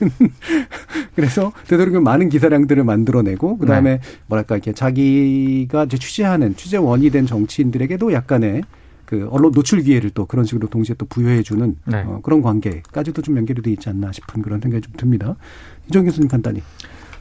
[1.15, 4.01] 그래서 되도록이면 많은 기사량들을 만들어내고 그다음에 네.
[4.27, 8.63] 뭐랄까 이렇게 자기가 이제 취재하는 취재원이 된 정치인들에게도 약간의
[9.05, 12.03] 그 언론 노출 기회를 또 그런 식으로 동시에 또 부여해주는 네.
[12.05, 15.35] 어, 그런 관계까지도 좀 연결이 돼 있지 않나 싶은 그런 생각이 좀 듭니다.
[15.87, 16.61] 이종 교수님 간단히.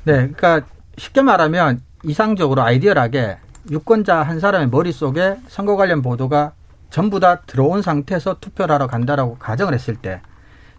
[0.05, 0.63] 네, 그러니까
[0.99, 3.37] 쉽게 말하면 이상적으로 아이디얼하게
[3.69, 6.53] 유권자 한 사람의 머릿속에 선거 관련 보도가
[6.89, 10.21] 전부 다 들어온 상태에서 투표를 하러 간다라고 가정을 했을 때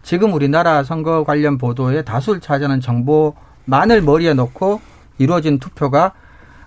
[0.02, 3.34] 지금 우리나라 선거 관련 보도에 다수를 차지하는 정보
[3.66, 4.80] 만을 머리에 놓고
[5.18, 6.14] 이루어진 투표가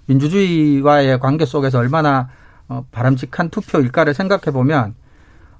[0.06, 2.30] 민주주의와의 관계 속에서 얼마나
[2.68, 4.94] 어, 바람직한 투표일까를 생각해 보면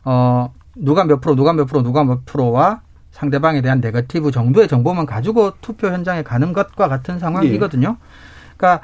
[0.06, 5.08] 어 누가 몇 프로 누가 몇 프로 누가 몇 프로와 상대방에 대한 네거티브 정도의 정보만
[5.08, 7.98] 가지고 투표 현장에 가는 것과 같은 상황이거든요.
[8.00, 8.31] 예.
[8.62, 8.82] 그러니까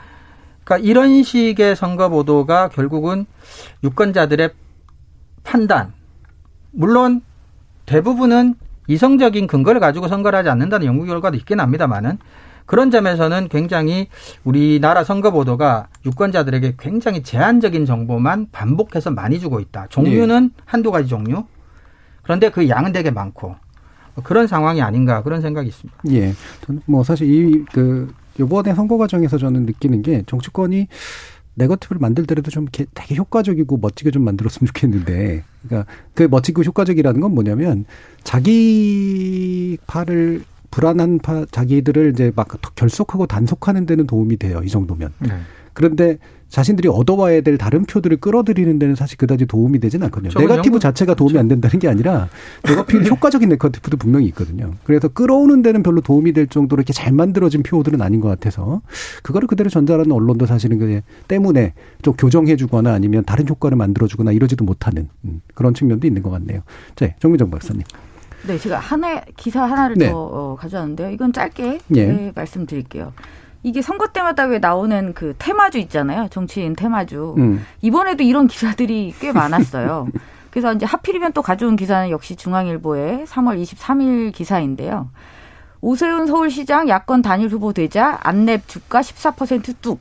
[0.63, 3.25] 그러니까 이런 식의 선거 보도가 결국은
[3.83, 4.49] 유권자들의
[5.43, 5.93] 판단
[6.71, 7.21] 물론
[7.85, 8.55] 대부분은
[8.87, 12.17] 이성적인 근거를 가지고 선거를 하지 않는다는 연구 결과도 있긴 합니다만은
[12.65, 14.09] 그런 점에서는 굉장히
[14.43, 19.87] 우리나라 선거 보도가 유권자들에게 굉장히 제한적인 정보만 반복해서 많이 주고 있다.
[19.87, 20.63] 종류는 네.
[20.65, 21.45] 한두 가지 종류.
[22.23, 23.55] 그런데 그 양은 되게 많고
[24.23, 25.97] 그런 상황이 아닌가 그런 생각이 있습니다.
[26.11, 26.33] 예.
[26.85, 30.87] 뭐 사실 이 그 요번에 선거 과정에서 저는 느끼는 게 정치권이
[31.55, 37.85] 네거티브를 만들더라도 좀 되게 효과적이고 멋지게 좀 만들었으면 좋겠는데, 그러니까 그 멋지고 효과적이라는 건 뭐냐면
[38.23, 44.61] 자기 파를 불안한 파 자기들을 이제 막 결속하고 단속하는 데는 도움이 돼요.
[44.63, 45.13] 이 정도면.
[45.19, 45.29] 네.
[45.77, 46.17] 그런데
[46.49, 50.31] 자신들이 얻어와야 될 다른 표들을 끌어들이는 데는 사실 그다지 도움이 되진 않거든요.
[50.31, 50.47] 그렇죠.
[50.47, 51.41] 네거티브 자체가 도움이 그렇죠.
[51.43, 52.29] 안 된다는 게 아니라
[52.67, 54.73] 네거티브 효과적인 네거티브도 분명히 있거든요.
[54.85, 58.81] 그래서 끌어오는 데는 별로 도움이 될 정도로 이렇게 잘 만들어진 표들은 아닌 것 같아서
[59.21, 65.09] 그거를 그대로 전달하는 언론도 사실은 그 때문에 좀 교정해주거나 아니면 다른 효과를 만들어주거나 이러지도 못하는
[65.25, 66.61] 음, 그런 측면도 있는 것 같네요.
[66.95, 67.83] 자, 정민정 박사님.
[68.47, 70.09] 네, 제가 하나 기사 하나를 네.
[70.09, 71.11] 더 어, 가져왔는데요.
[71.11, 72.05] 이건 짧게 예.
[72.07, 73.13] 네, 말씀드릴게요.
[73.67, 76.29] 이게 선거 때마다 왜 나오는 그 테마주 있잖아요.
[76.29, 77.35] 정치인 테마주.
[77.37, 77.65] 음.
[77.81, 80.07] 이번에도 이런 기사들이 꽤 많았어요.
[80.51, 85.09] 그래서 이제 하필이면 또 가져온 기사는 역시 중앙일보의 3월 23일 기사인데요.
[85.81, 89.99] 오세훈 서울시장 야권 단일 후보 되자 안랩 주가 14%뚝.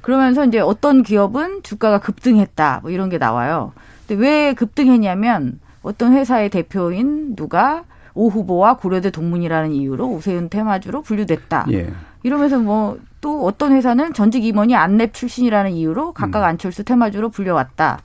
[0.00, 2.80] 그러면서 이제 어떤 기업은 주가가 급등했다.
[2.82, 3.72] 뭐 이런 게 나와요.
[4.08, 11.66] 근데 왜 급등했냐면 어떤 회사의 대표인 누가 오 후보와 고려대 동문이라는 이유로 오세훈 테마주로 분류됐다.
[11.70, 11.92] 예.
[12.22, 16.44] 이러면서 뭐 또 어떤 회사는 전직 임원이 안랩 출신이라는 이유로 각각 음.
[16.44, 17.98] 안철수 테마주로 불려왔다.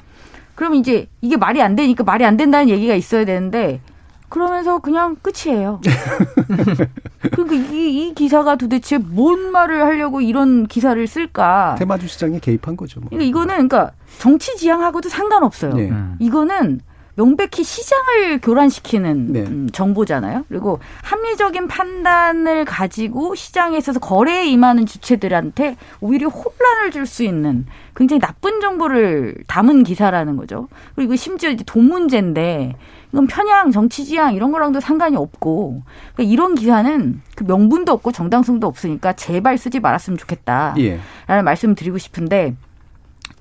[0.55, 3.81] 그럼 이제 이게 말이 안 되니까 말이 안 된다는 얘기가 있어야 되는데
[4.29, 5.81] 그러면서 그냥 끝이에요.
[7.31, 11.75] 그러니까 이, 이, 기사가 도대체 뭔 말을 하려고 이런 기사를 쓸까?
[11.77, 12.99] 테마주 시장에 개입한 거죠.
[12.99, 13.09] 뭐.
[13.09, 15.73] 그러니까 이거는 그러니까 정치 지향하고도 상관없어요.
[15.75, 15.91] 네.
[16.19, 16.81] 이거는
[17.15, 19.41] 명백히 시장을 교란시키는 네.
[19.41, 20.45] 음, 정보잖아요.
[20.49, 28.21] 그리고 합리적인 판단을 가지고 시장에 있어서 거래에 임하는 주체들한테 오히려 혼란을 줄 수 있는 굉장히
[28.21, 30.69] 나쁜 정보를 담은 기사라는 거죠.
[30.95, 32.75] 그리고 심지어 이제 돈 문제인데
[33.11, 38.65] 이건 편향, 정치 지향 이런 거랑도 상관이 없고 그러니까 이런 기사는 그 명분도 없고 정당성도
[38.65, 40.99] 없으니까 제발 쓰지 말았으면 좋겠다라는 예.
[41.43, 42.55] 말씀을 드리고 싶은데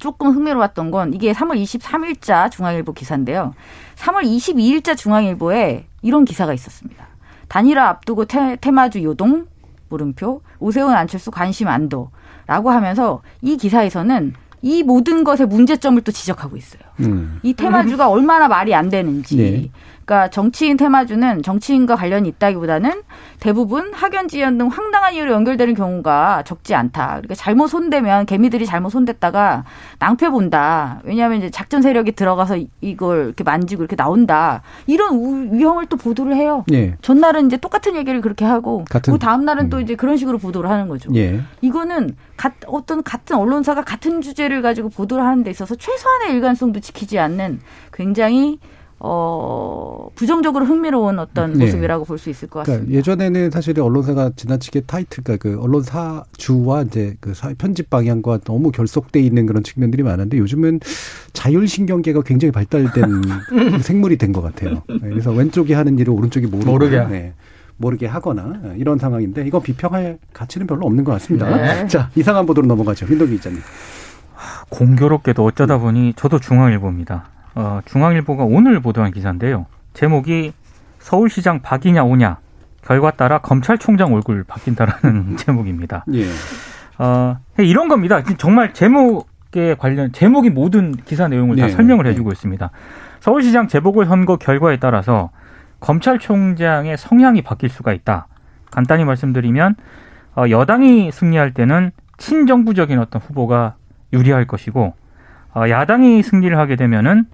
[0.02, 3.54] 조금 흥미로웠던 건 이게 3월 23일자 중앙일보 기사인데요.
[3.94, 7.06] 3월 22일자 중앙일보에 이런 기사가 있었습니다.
[7.46, 9.46] 단일화 앞두고 테, 테마주 요동
[9.90, 16.82] 물음표 오세훈 안철수 관심 안도라고 하면서 이 기사에서는 이 모든 것의 문제점을 또 지적하고 있어요.
[17.06, 17.40] 음.
[17.42, 19.36] 이 테마주가 얼마나 말이 안 되는지.
[19.36, 19.70] 네.
[20.04, 23.02] 그러니까 정치인 테마주는 정치인과 관련이 있다기보다는
[23.40, 27.06] 대부분 학연 지연 등 황당한 이유로 연결되는 경우가 적지 않다.
[27.06, 29.64] 그러니까 잘못 손대면 개미들이 잘못 손댔다가
[29.98, 31.00] 낭패 본다.
[31.04, 34.62] 왜냐하면 이제 작전 세력이 들어가서 이걸 이렇게 만지고 이렇게 나온다.
[34.86, 36.64] 이런 위험을 또 보도를 해요.
[36.72, 36.96] 예.
[37.00, 39.70] 전날은 이제 똑같은 얘기를 그렇게 하고 같은, 그 다음 날은 음.
[39.70, 41.10] 또 이제 그런 식으로 보도를 하는 거죠.
[41.14, 41.40] 예.
[41.60, 46.91] 이거는 가, 어떤 같은 언론사가 같은 주제를 가지고 보도를 하는 데 있어서 최소한의 일관성도 지
[46.92, 47.61] 키지 않는
[47.92, 48.59] 굉장히
[49.05, 51.64] 어, 부정적으로 흥미로운 어떤 네.
[51.64, 52.87] 모습이라고 볼수 있을 것 그러니까 같습니다.
[52.87, 58.70] 그러니까 예전에는 사실 언론사가 지나치게 타이트, 그러니까 그 언론사 주와 이제 그 편집 방향과 너무
[58.70, 60.78] 결속돼 있는 그런 측면들이 많은데 요즘은
[61.33, 63.22] 자율신경계가 굉장히 발달된
[63.83, 64.85] 생물이 된 것 같아요.
[64.88, 67.00] 네, 그래서 왼쪽이 하는 일을 오른쪽이 모르고, 모르게.
[67.07, 67.35] 네.
[67.78, 71.50] 모르게 하거나 이런 상황인데 이거 비평할 가치는 별로 없는 것 같습니다.
[71.57, 71.87] 네.
[71.88, 73.07] 자 이상한 보도로 넘어가죠.
[73.07, 73.59] 민동기 기자님.
[74.68, 77.24] 공교롭게도 어쩌다 보니 저도 중앙일보입니다.
[77.55, 79.66] 어, 중앙일보가 오늘 보도한 기사인데요.
[79.94, 80.52] 제목이
[80.98, 82.38] 서울시장 박이냐 오냐
[82.83, 86.05] 결과 따라 검찰총장 얼굴 바뀐다라는 제목입니다.
[86.14, 86.24] 예.
[86.98, 88.22] 어, 이런 겁니다.
[88.38, 91.72] 정말 제목에 관련 제목이 모든 기사 내용을 다 네.
[91.72, 92.35] 설명을 해주고 네.
[92.35, 92.70] 있습니다.
[93.20, 95.31] 서울시장 재보궐 선거 결과에 따라서
[95.81, 98.26] 검찰총장의 성향이 바뀔 수가 있다.
[98.70, 99.76] 간단히 말씀드리면
[100.37, 103.74] 어, 여당이 승리할 때는 친정부적인 어떤 후보가
[104.12, 104.94] 유리할 것이고
[105.55, 107.25] 어, 야당이 승리를 하게 되면은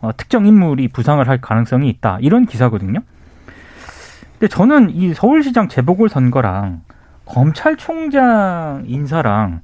[0.00, 2.18] 어, 특정 인물이 부상을 할 가능성이 있다.
[2.20, 3.00] 이런 기사거든요.
[4.32, 6.82] 근데 저는 이 서울시장 재보궐 선거랑
[7.24, 9.60] 검찰총장 인사랑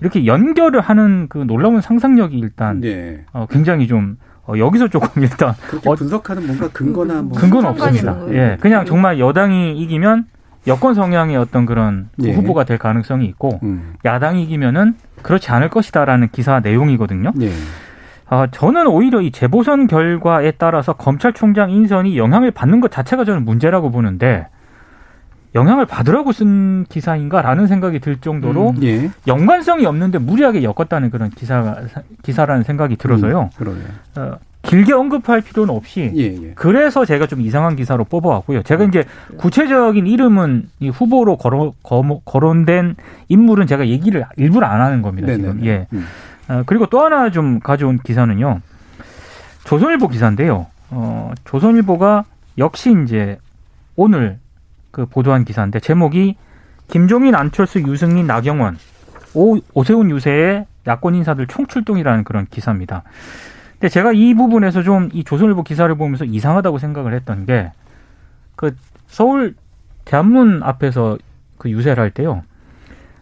[0.00, 3.24] 이렇게 연결을 하는 그 놀라운 상상력이 일단 네.
[3.32, 5.50] 어, 굉장히 좀 어, 여기서 조금 일단
[5.84, 8.16] 어, 분석하는 뭔가 근거나 뭐 근거는 없습니다.
[8.30, 10.26] 예, 그냥 정말 여당이 이기면
[10.66, 12.32] 여권 성향의 어떤 그런 예.
[12.32, 13.94] 후보가 될 가능성이 있고 음.
[14.04, 17.32] 야당이 이기면은 그렇지 않을 것이다라는 기사 내용이거든요.
[17.40, 17.50] 예.
[18.30, 23.90] 아, 저는 오히려 이 재보선 결과에 따라서 검찰총장 인선이 영향을 받는 것 자체가 저는 문제라고
[23.90, 24.48] 보는데
[25.54, 29.10] 영향을 받으라고 쓴 기사인가라는 생각이 들 정도로 음, 예.
[29.26, 31.76] 연관성이 없는데 무리하게 엮었다는 그런 기사
[32.22, 33.48] 기사라는 생각이 들어서요.
[33.60, 33.68] 음,
[34.16, 34.38] 어,
[34.68, 36.52] 길게 언급할 필요는 없이 예, 예.
[36.54, 38.62] 그래서 제가 좀 이상한 기사로 뽑아왔고요.
[38.62, 39.04] 제가 이제
[39.38, 41.72] 구체적인 이름은 이 후보로 거론,
[42.24, 42.96] 거론된
[43.28, 45.28] 인물은 제가 얘기를 일부러 안 하는 겁니다.
[45.28, 45.48] 네네네.
[45.48, 45.86] 지금 예.
[45.92, 46.04] 음.
[46.48, 48.60] 어, 그리고 또 하나 좀 가져온 기사는요.
[49.64, 50.66] 조선일보 기사인데요.
[50.90, 52.24] 어, 조선일보가
[52.58, 53.38] 역시 이제
[53.96, 54.38] 오늘
[54.90, 56.36] 그 보도한 기사인데 제목이
[56.88, 58.78] 김종인, 안철수, 유승민, 나경원,
[59.34, 63.02] 오, 오세훈 유세의 야권 인사들 총출동이라는 그런 기사입니다.
[63.78, 67.70] 근데 제가 이 부분에서 좀 이 조선일보 기사를 보면서 이상하다고 생각을 했던 게
[68.56, 68.74] 그
[69.06, 69.54] 서울
[70.04, 71.16] 대한문 앞에서
[71.58, 72.42] 그 유세를 할 때요.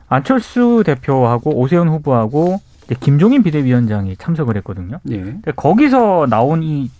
[0.09, 2.59] 안철수 대표하고 오세훈 후보하고
[3.01, 4.99] 김종인 비대위원장이 참석을 했거든요.
[5.11, 5.37] 예.
[5.57, 6.90] 거기서 나온 이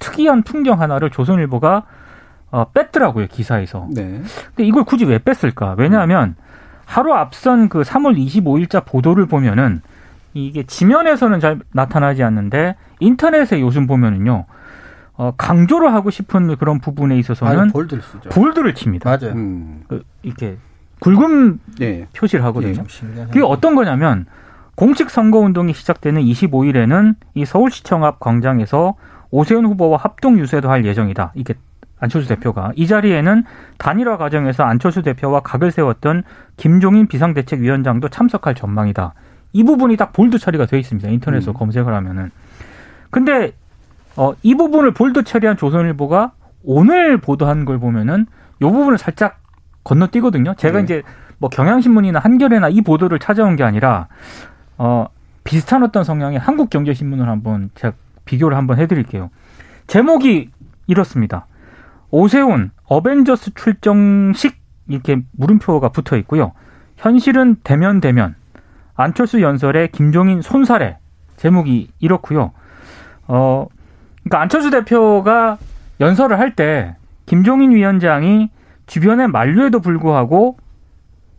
[0.00, 1.84] 특이한 풍경 하나를 조선일보가
[2.50, 3.88] 어, 뺐더라고요 기사에서.
[3.90, 4.20] 네.
[4.54, 5.76] 근데 이걸 굳이 왜 뺐을까?
[5.78, 6.34] 왜냐하면
[6.84, 9.80] 하루 앞선 그 3월 25일자 보도를 보면은
[10.44, 14.44] 이게 지면에서는 잘 나타나지 않는데 인터넷에 요즘 보면은요.
[15.18, 18.28] 어, 강조를 하고 싶은 그런 부분에 있어서는 아니, 볼드를 쓰죠.
[18.28, 19.08] 볼드를 칩니다.
[19.08, 19.34] 맞아요.
[19.34, 19.84] 음.
[19.88, 20.58] 그, 이렇게
[21.00, 22.06] 굵은 네.
[22.14, 22.82] 표시를 하거든요.
[22.82, 24.26] 네, 그게 어떤 거냐면
[24.74, 28.94] 공식 선거 운동이 시작되는 25일에는 이 서울시청 앞 광장에서
[29.30, 31.32] 오세훈 후보와 합동 유세도 할 예정이다.
[31.34, 31.54] 이게
[31.98, 33.44] 안철수 대표가 이 자리에는
[33.78, 36.24] 단일화 과정에서 안철수 대표와 각을 세웠던
[36.58, 39.14] 김종인 비상대책위원장도 참석할 전망이다.
[39.56, 41.08] 이 부분이 딱 볼드 처리가 되어 있습니다.
[41.08, 41.54] 인터넷에서 음.
[41.54, 42.30] 검색을 하면은.
[43.08, 43.54] 근데
[44.14, 48.26] 어, 이 부분을 볼드 처리한 조선일보가 오늘 보도한 걸 보면은
[48.60, 49.40] 요 부분을 살짝
[49.82, 50.56] 건너뛰거든요.
[50.58, 50.84] 제가 네.
[50.84, 51.02] 이제
[51.38, 54.08] 뭐 경향신문이나 한겨레나 이 보도를 찾아온 게 아니라
[54.76, 55.06] 어,
[55.44, 57.94] 비슷한 어떤 성향의 한국경제신문을 한번 제가
[58.26, 59.30] 비교를 한번 해드릴게요.
[59.86, 60.50] 제목이
[60.86, 61.46] 이렇습니다.
[62.10, 64.54] 오세훈 어벤져스 출정식
[64.88, 66.52] 이렇게 물음표가 붙어 있고요.
[66.98, 68.34] 현실은 대면 대면
[68.96, 70.98] 안철수 연설에 김종인 손살에
[71.36, 72.52] 제목이 이렇고요.
[73.28, 73.66] 어
[74.24, 75.58] 그러니까 안철수 대표가
[76.00, 78.50] 연설을 할 때 김종인 위원장이
[78.86, 80.56] 주변의 만류에도 불구하고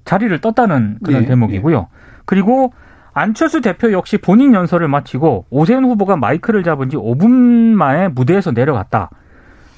[0.06, 1.80] 자리를 떴다는 그런 네, 대목이고요.
[1.80, 1.88] 네.
[2.26, 2.74] 그리고
[3.14, 9.10] 안철수 대표 역시 본인 연설을 마치고 오세훈 후보가 마이크를 잡은 지 5분 만에 무대에서 내려갔다.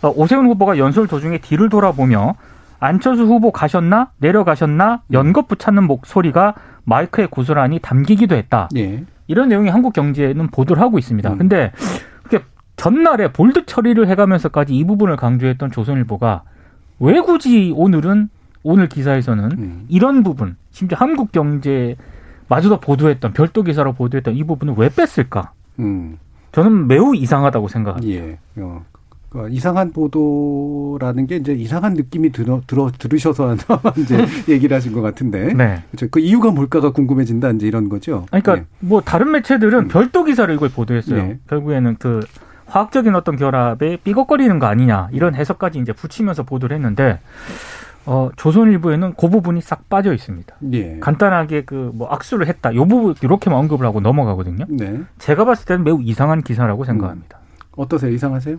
[0.01, 2.35] 어, 오세훈 후보가 연설 도중에 뒤를 돌아보며
[2.79, 6.53] 안철수 후보 가셨나 내려가셨나 연거푸 찾는 목소리가
[6.89, 8.67] 마이크에 고스란히 담기기도 했다.
[8.75, 9.05] 예.
[9.27, 11.31] 이런 내용이 한국 경제는 보도를 하고 있습니다.
[11.31, 11.37] 음.
[11.37, 11.71] 근데
[12.23, 12.43] 그게
[12.75, 16.43] 전날에 볼드 처리를 해가면서까지 이 부분을 강조했던 조선일보가
[16.99, 18.29] 왜 굳이 오늘은
[18.63, 19.85] 오늘 기사에서는 음.
[19.87, 21.95] 이런 부분 심지어 한국 경제
[22.49, 25.53] 마저도 보도했던 별도 기사로 보도했던 이 부분을 왜 뺐을까?
[25.77, 26.17] 음.
[26.51, 28.11] 저는 매우 이상하다고 생각합니다.
[28.11, 28.39] 예.
[28.57, 28.83] 어.
[29.29, 33.55] 그 이상한 보도라는 게 이제 이상한 느낌이 들어, 들어 들으셔서
[33.97, 35.53] 이제 얘기를 하신 것 같은데.
[35.53, 35.83] 네.
[35.91, 36.07] 그렇죠.
[36.09, 38.25] 그 이유가 뭘까가 궁금해진다 이제 이런 거죠.
[38.27, 38.65] 그러니까 네.
[38.79, 39.87] 뭐 다른 매체들은 음.
[39.87, 41.21] 별도 기사를 이걸 보도했어요.
[41.23, 41.39] 네.
[41.47, 42.21] 결국에는 그
[42.65, 47.19] 화학적인 어떤 결합에 삐걱거리는 거 아니냐 이런 해석까지 이제 붙이면서 보도를 했는데
[48.05, 50.55] 어, 조선일보에는 그 부분이 싹 빠져 있습니다.
[50.73, 50.97] 예.
[50.99, 52.73] 간단하게 그 뭐 악수를 했다.
[52.75, 54.65] 요 부분 이렇게만 언급을 하고 넘어가거든요.
[54.69, 55.01] 네.
[55.19, 57.37] 제가 봤을 때는 매우 이상한 기사라고 생각합니다.
[57.37, 57.57] 음.
[57.75, 58.11] 어떠세요?
[58.11, 58.57] 이상하세요?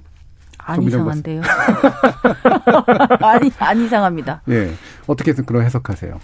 [0.65, 1.43] 안 이상한데요.
[3.21, 4.43] 아니 안 이상합니다.
[4.49, 4.73] 예.
[5.07, 6.19] 어떻게 그런 해석하세요?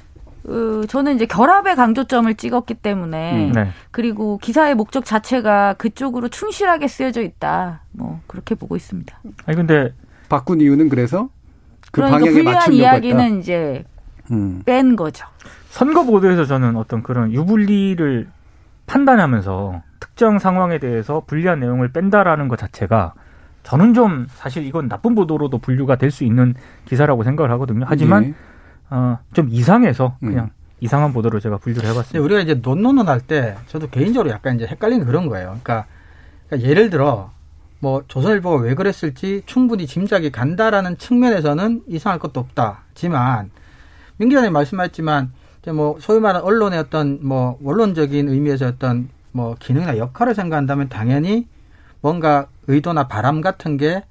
[0.49, 3.71] 어, 저는 이제 결합의 강조점을 찍었기 때문에 음, 네.
[3.91, 7.81] 그리고 기사의 목적 자체가 그쪽으로 충실하게 쓰여져 있다.
[7.93, 9.19] 뭐 그렇게 보고 있습니다.
[9.47, 9.93] 아니 근데
[10.29, 11.29] 바꾼 이유는 그래서
[11.87, 13.37] 그 그러니까 방향에 맞추려고 이야기는 했다.
[13.37, 13.85] 이제
[14.31, 14.63] 음.
[14.65, 15.27] 뺀 거죠.
[15.71, 18.29] 선거 보도에서 저는 어떤 그런 유불리를
[18.87, 23.15] 판단하면서 특정 상황에 대해서 불리한 내용을 뺀다라는 것 자체가
[23.67, 27.85] 저는 좀 사실 이건 나쁜 보도로도 분류가 될 수 있는 기사라고 생각을 하거든요.
[27.89, 28.35] 하지만 네.
[28.91, 30.29] 어, 좀 이상해서 음.
[30.29, 30.51] 그냥 음.
[30.81, 32.25] 이상한 보도로 제가 분류를 해봤습니다.
[32.25, 35.59] 우리가 이제 논논을 할때 저도 개인적으로 약간 이제 헷갈리는 그런 거예요.
[35.63, 35.87] 그러니까,
[36.49, 37.33] 그러니까 예를 들어
[37.81, 43.51] 뭐 조선일보가 왜 그랬을지 충분히 짐작이 간다라는 측면에서는 이상할 것도 없다지만
[44.19, 49.99] 민 기자님 말씀하셨지만 이제 뭐 소위 말하는 언론의 어떤 뭐 원론적인 의미에서 어떤 뭐 기능이나
[49.99, 51.49] 역할을 생각한다면 당연히
[52.01, 54.05] 뭔가 의도나 바람 같은 게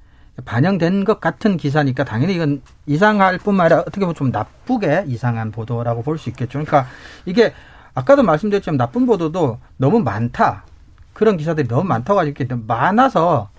[0.44, 6.02] 반영된 것 같은 기사니까 당연히 이건 이상할 뿐만 아니라 어떻게 보면 좀 나쁘게 이상한 보도라고
[6.04, 6.60] 볼 수 있겠죠.
[6.60, 6.88] 그러니까
[7.26, 7.54] 이게
[7.94, 10.66] 아까도 말씀드렸지만 나쁜 보도도 너무 많다.
[11.14, 13.50] 그런 기사들이 너무 많다고 하니까 많아서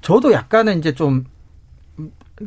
[0.00, 1.26] 저도 약간은 이제 좀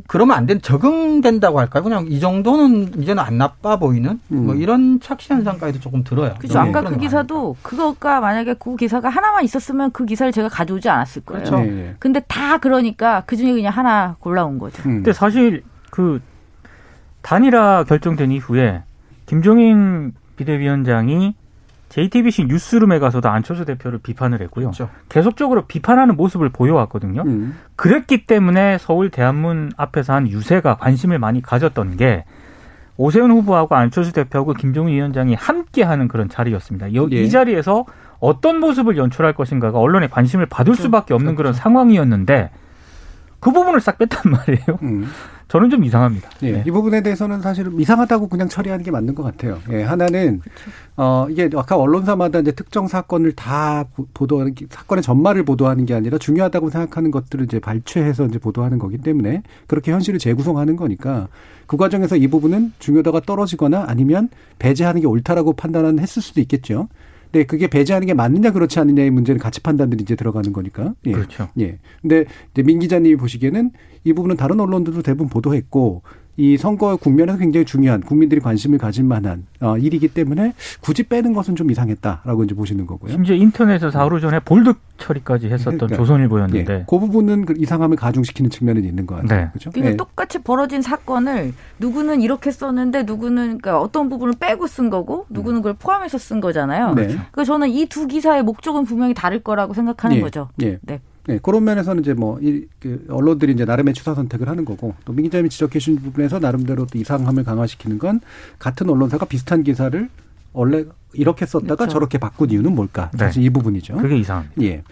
[0.06, 1.82] 그러면 안 된, 적응된다고 할까요?
[1.82, 4.46] 그냥 이 정도는 이제는 안 나빠 보이는 음.
[4.46, 6.34] 뭐 이런 착시 현상까지도 조금 들어요.
[6.38, 6.58] 그렇죠.
[6.58, 11.44] 아까 그 기사도 그거가 만약에 그 기사가 하나만 있었으면 그 기사를 제가 가져오지 않았을 거예요.
[11.44, 11.64] 그렇죠.
[11.64, 11.94] 네.
[11.98, 14.82] 근데 다 그러니까 그 중에 그냥 하나 골라온 거죠.
[14.86, 14.96] 음.
[14.96, 16.20] 근데 사실 그
[17.22, 18.82] 단일화 결정된 이후에
[19.26, 21.34] 김종인 비대위원장이
[21.88, 24.66] JTBC 뉴스룸에 가서도 안철수 대표를 비판을 했고요.
[24.66, 24.90] 그렇죠.
[25.08, 27.22] 계속적으로 비판하는 모습을 보여왔거든요.
[27.22, 27.58] 음.
[27.76, 32.24] 그랬기 때문에 서울 대한문 앞에서 한 유세가 관심을 많이 가졌던 게
[32.96, 36.88] 오세훈 후보하고 안철수 대표하고 김종인 위원장이 함께하는 그런 자리였습니다.
[36.88, 37.22] 이, 예.
[37.22, 37.86] 이 자리에서
[38.18, 40.82] 어떤 모습을 연출할 것인가가 언론의 관심을 받을 그렇죠.
[40.82, 41.62] 수밖에 없는 그런 그렇죠.
[41.62, 42.50] 상황이었는데
[43.40, 44.78] 그 부분을 싹 뺐단 말이에요.
[44.82, 45.08] 음.
[45.48, 46.28] 저는 좀 이상합니다.
[46.42, 46.64] 예, 네.
[46.66, 49.58] 이 부분에 대해서는 사실 이상하다고 그냥 처리하는 게 맞는 것 같아요.
[49.70, 50.70] 예, 하나는 그렇죠.
[50.96, 56.68] 어 이게 아까 언론사마다 이제 특정 사건을 다 보도하는 사건의 전말을 보도하는 게 아니라 중요하다고
[56.68, 61.28] 생각하는 것들을 이제 발췌해서 이제 보도하는 거기 때문에 그렇게 현실을 재구성하는 거니까
[61.66, 64.28] 그 과정에서 이 부분은 중요도가 떨어지거나 아니면
[64.58, 66.88] 배제하는 게 옳다라고 판단은 했을 수도 있겠죠.
[67.32, 70.94] 네, 그게 배제하는 게 맞느냐 그렇지 않느냐의 문제는 가치 판단들이 이제 들어가는 거니까.
[71.06, 71.12] 예.
[71.12, 71.48] 그렇죠.
[71.58, 71.78] 예.
[72.00, 73.70] 근데 이제 민 기자님이 보시기에는
[74.04, 76.02] 이 부분은 다른 언론들도 대부분 보도했고
[76.38, 81.56] 이 선거 국면에서 굉장히 중요한 국민들이 관심을 가질 만한 어, 일이기 때문에 굳이 빼는 것은
[81.56, 83.10] 좀 이상했다라고 이제 보시는 거고요.
[83.12, 88.50] 심지어 인터넷에서 하루 전에 볼드 처리까지 했었던 그러니까, 조선일보였는데 예, 그 부분은 그 이상함을 가중시키는
[88.50, 89.40] 측면은 있는 것 같아요.
[89.40, 89.48] 네.
[89.50, 89.70] 그렇죠?
[89.70, 89.96] 그러니까 예.
[89.96, 95.74] 똑같이 벌어진 사건을 누구는 이렇게 썼는데 누구는 그러니까 어떤 부분을 빼고 쓴 거고 누구는 그걸
[95.74, 96.94] 포함해서 쓴 거잖아요.
[96.94, 97.06] 네.
[97.08, 100.20] 그러니까 저는 이 두 기사의 목적은 분명히 다를 거라고 생각하는 예.
[100.20, 100.50] 거죠.
[100.62, 100.78] 예.
[100.82, 101.00] 네.
[101.28, 105.12] 네, 그런 면에서는 이제 뭐, 이, 그 언론들이 이제 나름의 추사 선택을 하는 거고, 또
[105.12, 108.20] 민 기자님이 지적해 주신 부분에서 나름대로 또 이상함을 강화시키는 건
[108.58, 110.08] 같은 언론사가 비슷한 기사를
[110.54, 111.92] 원래 이렇게 썼다가 그렇죠.
[111.92, 113.10] 저렇게 바꾼 이유는 뭘까?
[113.12, 113.18] 네.
[113.18, 113.96] 사실 이 부분이죠.
[113.98, 114.62] 그게 이상합니다.
[114.62, 114.82] 예.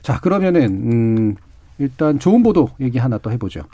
[0.00, 1.36] 자, 그러면은, 음,
[1.78, 3.64] 일단 좋은 보도 얘기 하나 또 해보죠.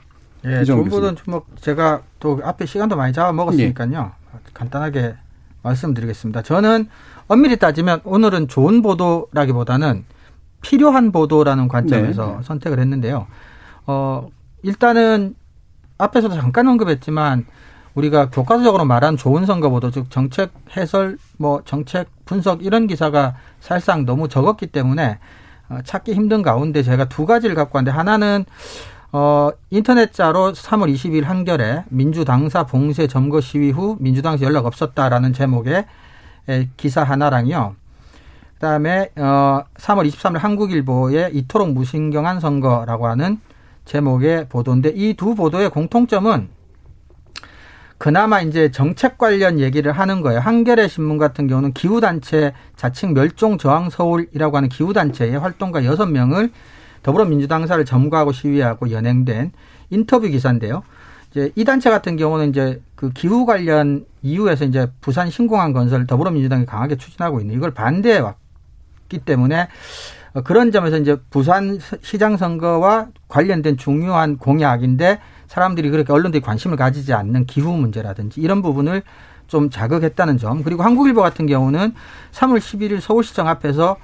[0.47, 4.13] 예, 좋은 보도는 뭐 제가 또 앞에 시간도 많이 잡아먹었으니까요.
[4.35, 4.39] 예.
[4.53, 5.15] 간단하게
[5.63, 6.43] 말씀드리겠습니다.
[6.43, 6.89] 저는
[7.29, 10.05] 엄밀히 따지면 오늘은 좋은 보도라기보다는
[10.61, 12.43] 필요한 보도라는 관점에서 네.
[12.43, 13.27] 선택을 했는데요.
[13.87, 14.29] 어,
[14.63, 15.35] 일단은
[15.99, 17.47] 앞에서도 잠깐 언급했지만
[17.95, 24.05] 우리가 교과서적으로 말한 좋은 선거 보도, 즉 정책 해설, 뭐 정책 분석 이런 기사가 사실상
[24.05, 25.19] 너무 적었기 때문에
[25.69, 28.45] 어, 찾기 힘든 가운데 제가 두 가지를 갖고 왔는데 하나는
[29.13, 35.87] 어, 인터넷자로 3월 20일 한겨레 민주당사 봉쇄 점거 시위 후 민주당에서 연락 없었다라는 제목의
[36.77, 37.75] 기사 하나랑요.
[38.61, 43.41] 그다음에 어 3월 23일 한국일보의 이토록 무신경한 선거라고 하는
[43.87, 46.49] 제목의 보도인데 이 두 보도의 공통점은
[47.97, 50.41] 그나마 이제 정책 관련 얘기를 하는 거예요.
[50.41, 56.07] 한겨레 신문 같은 경우는 기후 단체 자칭 멸종 저항 서울이라고 하는 기후 단체의 활동가 여섯
[56.07, 56.51] 명을
[57.03, 59.53] 더불어민주당사를 점거하고 시위하고 연행된
[59.89, 60.83] 인터뷰 기사인데요.
[61.31, 66.67] 이제 이 단체 같은 경우는 이제 그 기후 관련 이유에서 이제 부산 신공항 건설 더불어민주당이
[66.67, 68.37] 강하게 추진하고 있는 이걸 반대해 왔
[69.11, 69.69] 있기 때문에
[70.45, 77.47] 그런 점에서 이제 부산 시장 선거와 관련된 중요한 공약인데 사람들이 그렇게 언론들이 관심을 가지지 않는
[77.47, 79.03] 기후 문제라든지 이런 부분을
[79.49, 80.63] 좀 자극했다는 점.
[80.63, 81.93] 그리고 한국일보 같은 경우는
[82.31, 83.97] 3월 11일 서울시청 앞에서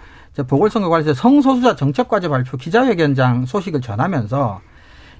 [0.48, 4.60] 보궐선거 관련해서 성소수자 정책과제 발표 기자회견장 소식을 전하면서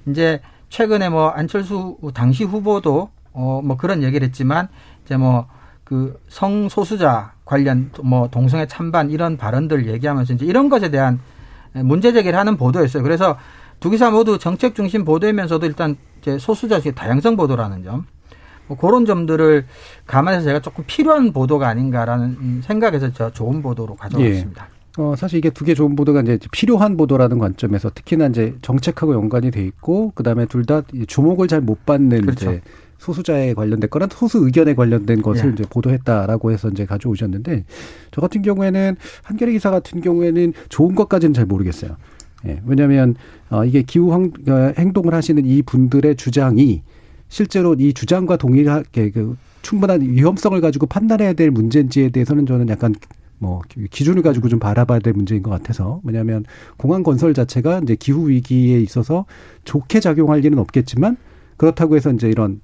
[0.09, 4.69] 이제 최근에 뭐 안철수 당시 후보도 어 뭐 그런 얘기를 했지만
[5.05, 5.47] 이제 뭐
[5.87, 11.19] 그 성소수자 관련 뭐 동성애 찬반 이런 발언들 얘기하면서 이제 이런 것에 대한
[11.73, 13.03] 문제 제기를 하는 보도였어요.
[13.03, 13.39] 그래서
[13.81, 18.05] 두 기사 모두 정책 중심 보도이면서도 일단 이제 소수자식 다양성 보도라는 점.
[18.67, 19.65] 뭐 그런 점들을
[20.07, 24.69] 감안해서 제가 조금 필요한 보도가 아닌가라는 생각에서 저 좋은 보도로 가져왔습니다.
[24.99, 25.03] 예.
[25.03, 29.51] 어, 사실 이게 두 개 좋은 보도가 이제 필요한 보도라는 관점에서 특히나 이제 정책하고 연관이
[29.53, 32.51] 돼 있고 그다음에 둘 다 주목을 잘 못 받는 그렇죠.
[32.53, 32.61] 이제
[32.99, 35.53] 소수자에 관련된 거나 소수 의견에 관련된 것을 예.
[35.53, 37.65] 이제 보도했다라고 해서 이제 가져오셨는데
[38.11, 41.97] 저 같은 경우에는 한겨레 기사 같은 경우에는 좋은 것까지는 잘 모르겠어요.
[42.47, 42.61] 예.
[42.67, 43.15] 왜냐하면
[43.51, 46.83] 어 이게 기후 어, 행동을 하시는 이 분들의 주장이
[47.29, 52.95] 실제로 이 주장과 동일하게 그 충분한 위험성을 가지고 판단해야 될 문제인지에 대해서는 저는 약간
[53.39, 56.45] 뭐 기준을 가지고 좀 바라봐야 될 문제인 것 같아서 왜냐하면
[56.77, 59.27] 공항 건설 자체가 이제 기후 위기에 있어서
[59.65, 61.17] 좋게 작용할 리는 없겠지만
[61.57, 62.61] 그렇다고 해서 이제 이런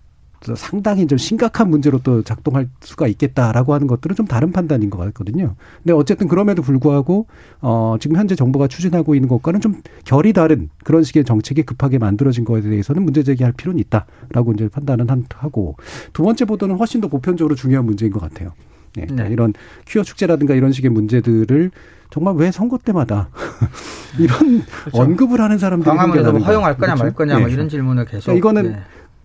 [0.57, 5.55] 상당히 좀 심각한 문제로 또 작동할 수가 있겠다라고 하는 것들은 좀 다른 판단인 것 같거든요.
[5.83, 7.27] 근데 어쨌든 그럼에도 불구하고
[7.61, 12.45] 어 지금 현재 정부가 추진하고 있는 것과는 좀 결이 다른 그런 식의 정책이 급하게 만들어진
[12.45, 15.77] 것에 대해서는 문제 제기할 필요는 있다라고 이제 판단은 하고
[16.13, 18.53] 두 번째 보도는 훨씬 더 보편적으로 중요한 문제인 것 같아요.
[18.95, 19.07] 네.
[19.11, 19.29] 네.
[19.31, 19.55] 이런
[19.87, 21.71] 퀴어 축제라든가 이런 식의 문제들을
[22.11, 23.31] 정말 왜 선거 때마다
[24.21, 25.03] 이런 그렇죠.
[25.03, 27.05] 언급을 하는 사람들이 광화문에서 뭐 허용할 거냐 그렇죠?
[27.05, 27.53] 말 거냐 뭐 예.
[27.55, 28.79] 이런 질문을 계속 그러니까 이거는 네.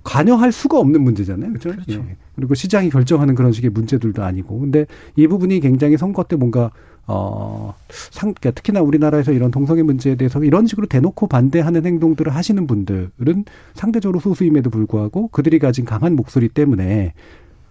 [0.08, 1.50] 관여할 수가 없는 문제잖아요.
[1.50, 1.70] 그렇죠?
[1.72, 2.06] 그렇죠.
[2.10, 2.16] 예.
[2.34, 4.58] 그리고 시장이 결정하는 그런 식의 문제들도 아니고.
[4.58, 4.86] 근데
[5.18, 6.72] 이 부분이 굉장히 선거 때 뭔가
[7.08, 12.68] 어, 상, 그러니까 특히나 우리나라에서 이런 동성애 문제에 대해서 이런 식으로 대놓고 반대하는 행동들을 하시는
[12.68, 17.14] 분들은 상대적으로 소수임에도 불구하고 그들이 가진 강한 목소리 때문에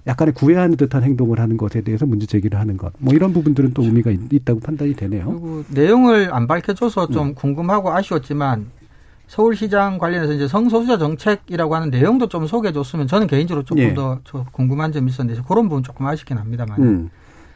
[0.07, 2.93] 약간의 구애하는 듯한 행동을 하는 것에 대해서 문제 제기를 하는 것.
[2.99, 5.25] 뭐 이런 부분들은 또 의미가 있, 다고 판단이 되네요.
[5.25, 7.35] 그리고 내용을 안 밝혀줘서 좀 음.
[7.35, 8.67] 궁금하고 아쉬웠지만
[9.27, 13.95] 서울시장 관련해서 이제 성소수자 정책이라고 하는 내용도 좀 소개해 줬으면 저는 개인적으로 조금 예.
[13.95, 14.21] 더
[14.53, 16.81] 궁금한 점이 있었는데 그런 부분 조금 아쉽긴 합니다만.
[16.81, 17.11] 음.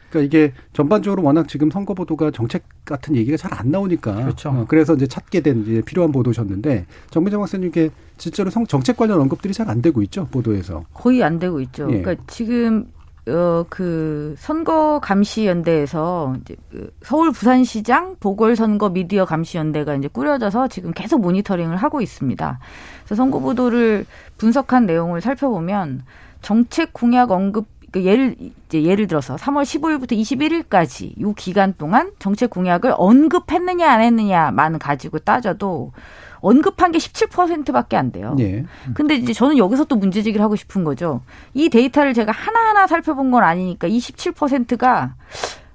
[0.09, 4.49] 그러니까 이게 전반적으로 워낙 지금 선거 보도가 정책 같은 얘기가 잘 안 나오니까 그렇죠.
[4.49, 9.21] 어, 그래서 이제 찾게 된 이제 필요한 보도셨는데 정민정 박사님 이게 실제로 성, 정책 관련
[9.21, 11.87] 언급들이 잘 안 되고 있죠 보도에서 거의 안 되고 있죠.
[11.91, 12.01] 예.
[12.01, 12.91] 그러니까 지금
[13.27, 20.69] 어, 그, 선거 감시 연대에서 이제 그 서울 부산시장 보궐선거 미디어 감시 연대가 이제 꾸려져서
[20.69, 22.59] 지금 계속 모니터링을 하고 있습니다.
[23.03, 24.05] 그래서 선거 보도를
[24.37, 26.03] 분석한 내용을 살펴보면
[26.41, 32.49] 정책 공약 언급 그 예를 이제 예를 들어서 3월 15일부터 21일까지 이 기간 동안 정책
[32.49, 35.91] 공약을 언급했느냐 안 했느냐만 가지고 따져도
[36.39, 38.35] 언급한 게 17%밖에 안 돼요.
[38.39, 38.65] 예.
[38.93, 41.21] 근데 이제 저는 여기서 또 문제 제기를 하고 싶은 거죠.
[41.53, 45.15] 이 데이터를 제가 하나하나 살펴본 건 아니니까 이 17%가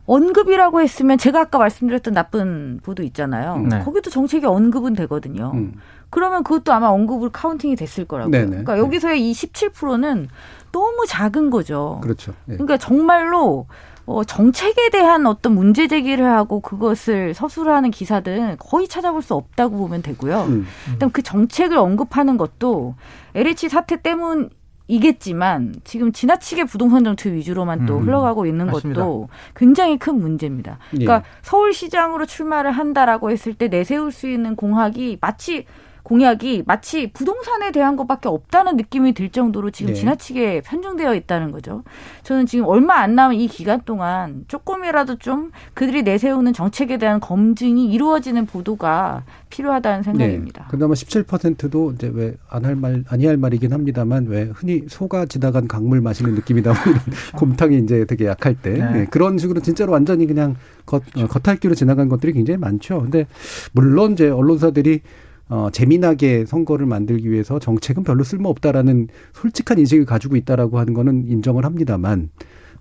[0.07, 3.59] 언급이라고 했으면 제가 아까 말씀드렸던 나쁜 보도 있잖아요.
[3.59, 3.81] 네.
[3.81, 5.53] 거기도 정책이 언급은 되거든요.
[5.55, 5.75] 음.
[6.11, 8.31] 그러면 그것도 아마 언급을 counting이 됐을 거라고요.
[8.31, 8.47] 네네.
[8.49, 10.29] 그러니까 여기서의 이 17%는
[10.73, 12.01] 너무 작은 거죠.
[12.03, 12.33] 그렇죠.
[12.45, 12.55] 네.
[12.55, 13.67] 그러니까 정말로
[14.07, 20.03] 어, 정책에 대한 어떤 문제 제기를 하고 그것을 서술하는 기사들은 거의 찾아볼 수 없다고 보면
[20.03, 20.45] 되고요.
[20.45, 20.67] 음.
[20.93, 22.95] 일단 그 정책을 언급하는 것도
[23.35, 24.51] LH 사태 때문
[24.89, 28.05] 이겠지만 지금 지나치게 부동산 정책 위주로만 또 음.
[28.05, 29.01] 흘러가고 있는 맞습니다.
[29.03, 30.79] 것도 굉장히 큰 문제입니다.
[30.91, 31.23] 그러니까 예.
[31.43, 35.67] 서울시장으로 출마를 한다라고 했을 때 내세울 수 있는 공학이 마치
[36.07, 39.99] 공약이 마치 부동산에 대한 것밖에 없다는 느낌이 들 정도로 지금 네.
[39.99, 41.83] 지나치게 편중되어 있다는 거죠.
[42.23, 47.93] 저는 지금 얼마 안 남은 이 기간 동안 조금이라도 좀 그들이 내세우는 정책에 대한 검증이
[47.93, 50.63] 이루어지는 보도가 필요하다는 생각입니다.
[50.63, 50.69] 네.
[50.71, 56.01] 그나마 17%도 이제 왜 안 할 말 아니할 말이긴 합니다만 왜 흔히 소가 지나간 강물
[56.01, 57.21] 마시는 느낌이다 뭐 이런 그렇죠.
[57.37, 58.93] 곰탕이 이제 되게 약할 때 네.
[58.93, 59.07] 네.
[59.11, 60.55] 그런 식으로 진짜로 완전히 그냥
[60.85, 63.03] 겉, 어, 겉핥기로 지나간 것들이 굉장히 많죠.
[63.03, 63.27] 근데
[63.73, 65.01] 물론 이제 언론사들이
[65.49, 71.65] 어, 재미나게 선거를 만들기 위해서 정책은 별로 쓸모없다라는 솔직한 인식을 가지고 있다라고 하는 거는 인정을
[71.65, 72.31] 합니다만,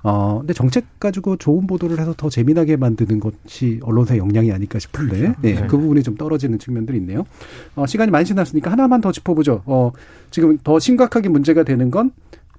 [0.01, 5.18] 어, 근데 정책 가지고 좋은 보도를 해서 더 재미나게 만드는 것이 언론사의 역량이 아닐까 싶은데,
[5.18, 5.41] 그렇죠.
[5.41, 5.68] 네, 네.
[5.68, 7.26] 그 부분이 좀 떨어지는 측면들이 있네요.
[7.76, 9.63] 어, 시간이 많이 지났으니까 하나만 더 짚어보죠.
[9.66, 9.91] 어,
[10.32, 12.11] 지금 더 심각하게 문제가 되는 건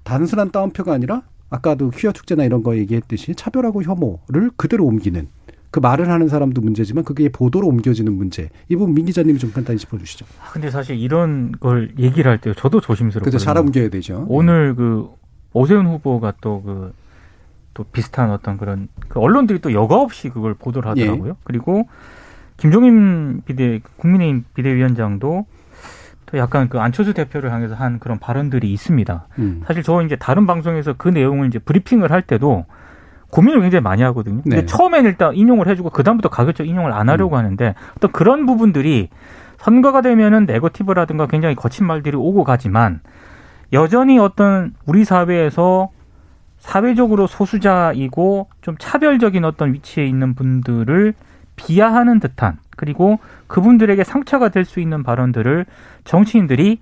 [0.03, 5.27] 단순한 따옴표가 아니라 아까도 퀴어 축제나 이런 거 얘기했듯이 차별하고 혐오를 그대로 옮기는
[5.71, 8.49] 그 말을 하는 사람도 문제지만 그게 보도로 옮겨지는 문제.
[8.69, 10.25] 이 부분 민 기자님이 좀 간단히 짚어주시죠.
[10.41, 13.31] 아, 근데 사실 이런 걸 얘기를 할때 저도 조심스럽거든요.
[13.31, 14.25] 그래서 잘 옮겨야 되죠.
[14.29, 15.09] 오늘 그
[15.53, 17.07] 오세훈 후보가 또 그
[17.77, 21.33] 또 비슷한 어떤 그런 그 언론들이 또 여과 없이 그걸 보도를 하더라고요.
[21.33, 21.35] 예.
[21.43, 21.87] 그리고
[22.57, 25.45] 김종인 비대 국민의힘 비대위원장도
[26.25, 29.27] 또 약간 그 안철수 대표를 향해서 한 그런 발언들이 있습니다.
[29.37, 29.61] 음.
[29.67, 32.65] 사실 저 이제 다른 방송에서 그 내용을 이제 브리핑을 할 때도
[33.29, 34.41] 고민을 굉장히 많이 하거든요.
[34.41, 34.65] 근데 네.
[34.65, 37.39] 처음엔 일단 인용을 해주고 그다음부터 가급적 인용을 안 하려고 음.
[37.39, 39.09] 하는데 또 그런 부분들이
[39.57, 43.01] 선거가 되면은 네거티브라든가 굉장히 거친 말들이 오고 가지만
[43.73, 45.89] 여전히 어떤 우리 사회에서
[46.59, 51.13] 사회적으로 소수자이고 좀 차별적인 어떤 위치에 있는 분들을
[51.55, 55.65] 비하하는 듯한 그리고 그분들에게 상처가 될 수 있는 발언들을
[56.03, 56.79] 정치인들이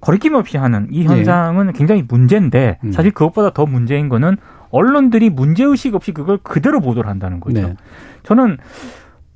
[0.00, 1.14] 거리낌 없이 하는 이 네.
[1.14, 1.72] 현상은 네.
[1.74, 2.92] 굉장히 문제인데 음.
[2.92, 4.36] 사실 그것보다 더 문제인 거는
[4.70, 7.60] 언론들이 문제의식 없이 그걸 그대로 보도를 한다는 거죠.
[7.60, 7.74] 네.
[8.22, 8.58] 저는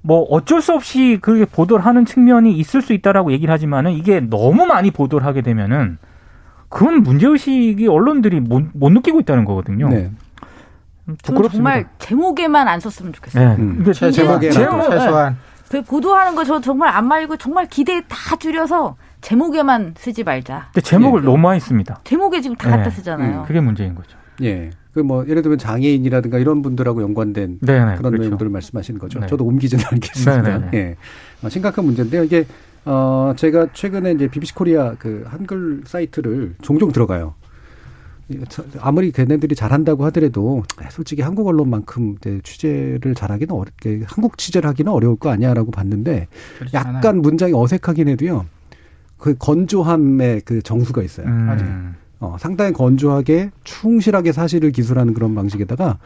[0.02, 4.66] 뭐 어쩔 수 없이 그게 보도를 하는 측면이 있을 수 있다라고 얘기를 하지만은 이게 너무
[4.66, 5.98] 많이 보도를 하게 되면은
[6.68, 9.88] 그건 문제의식이 언론들이 못, 못 느끼고 있다는 거거든요.
[9.88, 10.10] 네.
[11.22, 13.48] 저는 정말 제목에만 안 썼으면 좋겠어요.
[13.50, 13.56] 네.
[13.56, 13.92] 음.
[13.92, 15.36] 제, 제목에 제목, 최소한.
[15.70, 20.68] 그 보도하는 거 저 정말 안 말고 정말 기대 다 줄여서 제목에만 쓰지 말자.
[20.72, 21.26] 근데 제목을 네.
[21.26, 21.98] 너무 많이 씁니다.
[22.04, 22.90] 제목에 지금 다 갖다 네.
[22.90, 23.40] 쓰잖아요.
[23.40, 24.16] 음, 그게 문제인 거죠.
[24.42, 24.70] 예.
[24.92, 28.22] 그 뭐 예를 들면 장애인이라든가 이런 분들하고 연관된 네네, 네, 그런 그렇죠.
[28.28, 29.18] 내용들을 말씀하시는 거죠.
[29.20, 29.26] 네.
[29.26, 30.42] 저도 옮기지는 않겠습니다.
[30.42, 30.70] 네네.
[30.70, 30.96] 네, 예.
[31.42, 32.22] 어, 심각한 문제인데요.
[32.24, 32.46] 이게
[32.84, 37.34] 어 제가 최근에 이제 BBC 코리아 그 한글 사이트를 종종 들어가요.
[38.80, 45.30] 아무리 걔네들이 잘한다고 하더라도 솔직히 한국 언론만큼 취재를 잘하기는 어렵게 한국 취재를 하기는 어려울 거
[45.30, 46.28] 아니야라고 봤는데
[46.72, 47.20] 약간 않아요.
[47.20, 48.46] 문장이 어색하긴 해도요.
[49.18, 51.26] 그 건조함의 그 정수가 있어요.
[51.26, 51.96] 음.
[52.20, 55.98] 어, 상당히 건조하게 충실하게 사실을 기술하는 그런 방식에다가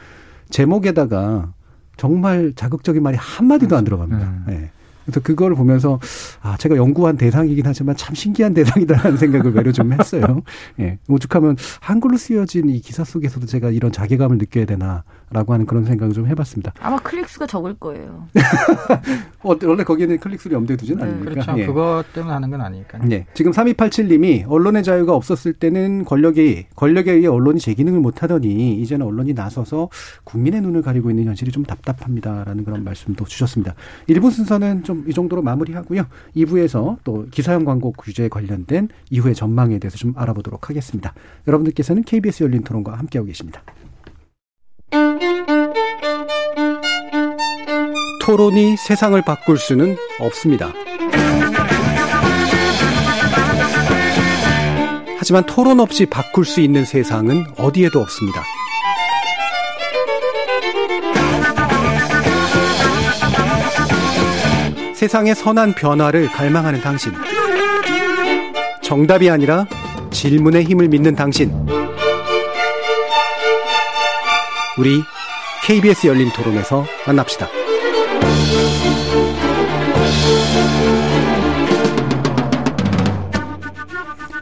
[0.51, 1.53] 제목에다가
[1.97, 4.25] 정말 자극적인 말이 한 마디도 안 들어갑니다.
[4.25, 4.45] 음.
[4.47, 4.71] 네.
[5.09, 5.99] 그래서 그걸 보면서
[6.43, 10.43] 아 제가 연구한 대상이긴 하지만 참 신기한 대상이다라는 생각을 외려 좀 했어요.
[10.81, 16.13] 예, 오죽하면 한글로 쓰여진 이 기사 속에서도 제가 이런 자괴감을 느껴야 되나라고 하는 그런 생각을
[16.13, 16.75] 좀 해봤습니다.
[16.81, 18.29] 아마 클릭 수가 적을 거예요.
[19.43, 21.11] 어, 원래 거기에는 클릭 수를 염두에 두지는 네.
[21.11, 21.31] 않으니까.
[21.31, 21.59] 그렇죠.
[21.59, 21.67] 예.
[21.67, 22.99] 그것 때문에 하는 건 아니니까.
[22.99, 23.25] 네.
[23.33, 29.33] 지금 3287님이 언론의 자유가 없었을 때는 권력이 권력에 의해 언론이 제 기능을 못하더니 이제는 언론이
[29.33, 29.89] 나서서
[30.25, 33.75] 국민의 눈을 가리고 있는 현실이 좀 답답합니다라는 그런 말씀도 주셨습니다.
[34.11, 36.07] 1부 순서는 좀이 정도로 마무리하고요.
[36.36, 41.14] 2부에서 또 기사형 광고 규제에 관련된 이후의 전망에 대해서 좀 알아보도록 하겠습니다.
[41.46, 43.62] 여러분들께서는 KBS 열린 토론과 함께하고 계십니다.
[48.22, 50.70] 토론이 세상을 바꿀 수는 없습니다.
[55.16, 58.42] 하지만 토론 없이 바꿀 수 있는 세상은 어디에도 없습니다.
[65.09, 67.15] 세상의 선한 변화를 갈망하는 당신.
[68.83, 69.67] 정답이 아니라
[70.11, 71.51] 질문의 힘을 믿는 당신.
[74.77, 75.01] 우리
[75.65, 77.49] KBS 열린 토론에서 만납시다.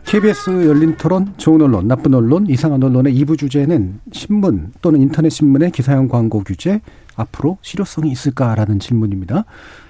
[0.04, 5.70] KBS 열린 토론, 좋은 언론, 나쁜 언론, 이상한 언론의 2부 주제는 신문 또는 인터넷 신문의
[5.70, 6.80] 기사형 광고 규제
[7.14, 9.44] 앞으로 실효성이 있을까라는 질문입니다.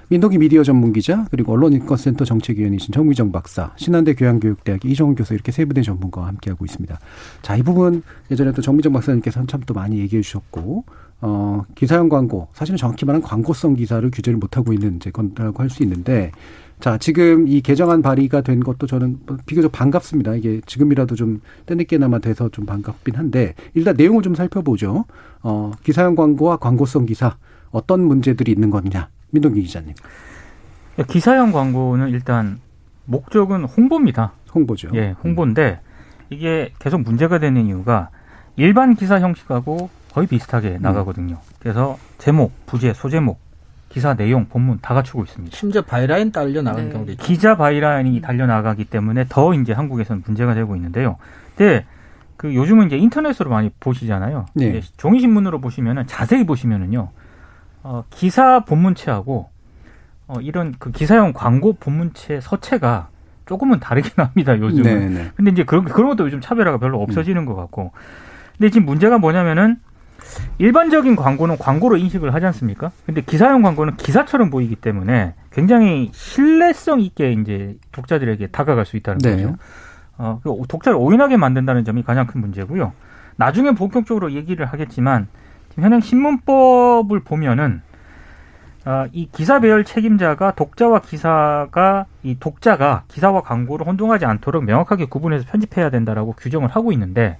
[0.08, 5.64] 민동기 미디어 전문 기자 그리고 언론인권센터 정책위원이신 정미정 박사, 신한대 교양교육대학 이정훈 교수 이렇게 세
[5.64, 6.98] 분의 전문가와 함께하고 있습니다.
[7.42, 10.84] 자, 이 부분 예전에 또 정미정 박사님께서 참또 많이 얘기해 주셨고
[11.22, 15.82] 어, 기사형 광고, 사실은 정확히 말하면 광고성 기사를 규제를 못하고 있는 이제 건라고 할 수
[15.82, 16.30] 있는데,
[16.78, 20.34] 자, 지금 이 개정안 발의가 된 것도 저는 비교적 반갑습니다.
[20.34, 25.06] 이게 지금이라도 좀 때늦게나마 돼서 좀 반갑긴 한데, 일단 내용을 좀 살펴보죠.
[25.42, 27.38] 어, 기사형 광고와 광고성 기사,
[27.70, 29.08] 어떤 문제들이 있는 거냐.
[29.36, 29.94] 민동기 기자님.
[31.08, 32.60] 기사형 광고는 일단
[33.04, 34.32] 목적은 홍보입니다.
[34.54, 34.88] 홍보죠.
[34.94, 35.80] 예, 홍보인데,
[36.30, 38.08] 이게 계속 문제가 되는 이유가
[38.56, 40.82] 일반 기사 형식하고 거의 비슷하게 음.
[40.82, 41.38] 나가거든요.
[41.60, 43.38] 그래서 제목, 부제, 소제목,
[43.90, 45.56] 기사 내용, 본문 다 갖추고 있습니다.
[45.56, 46.92] 심지어 byline 달려 나가는 네.
[46.92, 47.24] 경우도 있죠.
[47.24, 51.16] 기자 byline이 달려 나가기 때문에 더 이제 한국에서는 문제가 되고 있는데요.
[51.54, 51.84] 근데
[52.36, 54.46] 그 요즘은 이제 인터넷으로 많이 보시잖아요.
[54.54, 54.80] 네.
[54.96, 57.10] 종이 신문으로 보시면은 자세히 보시면은요.
[57.88, 59.48] 어, 기사 본문체하고
[60.26, 63.10] 어, 이런 그 기사용 광고 본문체 서체가
[63.46, 64.82] 조금은 다르긴 합니다, 요즘은.
[64.82, 65.08] 네네.
[65.14, 65.30] 네.
[65.36, 67.46] 근데 이제 그런, 그런 것도 요즘 차별화가 별로 없어지는 음.
[67.46, 67.92] 것 같고.
[68.58, 69.76] 근데 지금 문제가 뭐냐면은
[70.58, 72.90] 일반적인 광고는 광고로 인식을 하지 않습니까?
[73.06, 79.30] 근데 기사용 광고는 기사처럼 보이기 때문에 굉장히 신뢰성 있게 이제 독자들에게 다가갈 수 있다는 네.
[79.30, 79.56] 거죠.
[80.18, 82.92] 어, 그 독자를 오인하게 만든다는 점이 가장 큰 문제고요.
[83.36, 85.28] 나중에 본격적으로 얘기를 하겠지만
[85.76, 87.82] 현행 신문법을 보면은
[88.84, 95.44] 어, 이 기사 배열 책임자가 독자와 기사가 이 독자가 기사와 광고를 혼동하지 않도록 명확하게 구분해서
[95.50, 97.36] 편집해야 된다라고 규정을 하고 있는데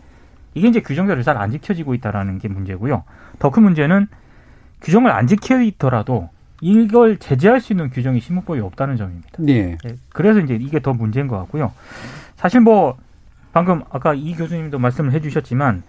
[0.55, 3.05] 이게 이제 규정대로 잘 안 지켜지고 있다라는 게 문제고요.
[3.39, 4.09] 더 큰 문제는
[4.80, 6.30] 규정을 안 지켜 있더라도
[6.61, 9.28] 이걸 제재할 수 있는 규정이 신문법에 없다는 점입니다.
[9.39, 9.76] 네.
[9.84, 9.95] 네.
[10.12, 11.72] 그래서 이제 이게 더 문제인 것 같고요.
[12.37, 12.97] 사실 뭐
[13.53, 15.82] 방금 아까 이 교수님도 말씀을 해주셨지만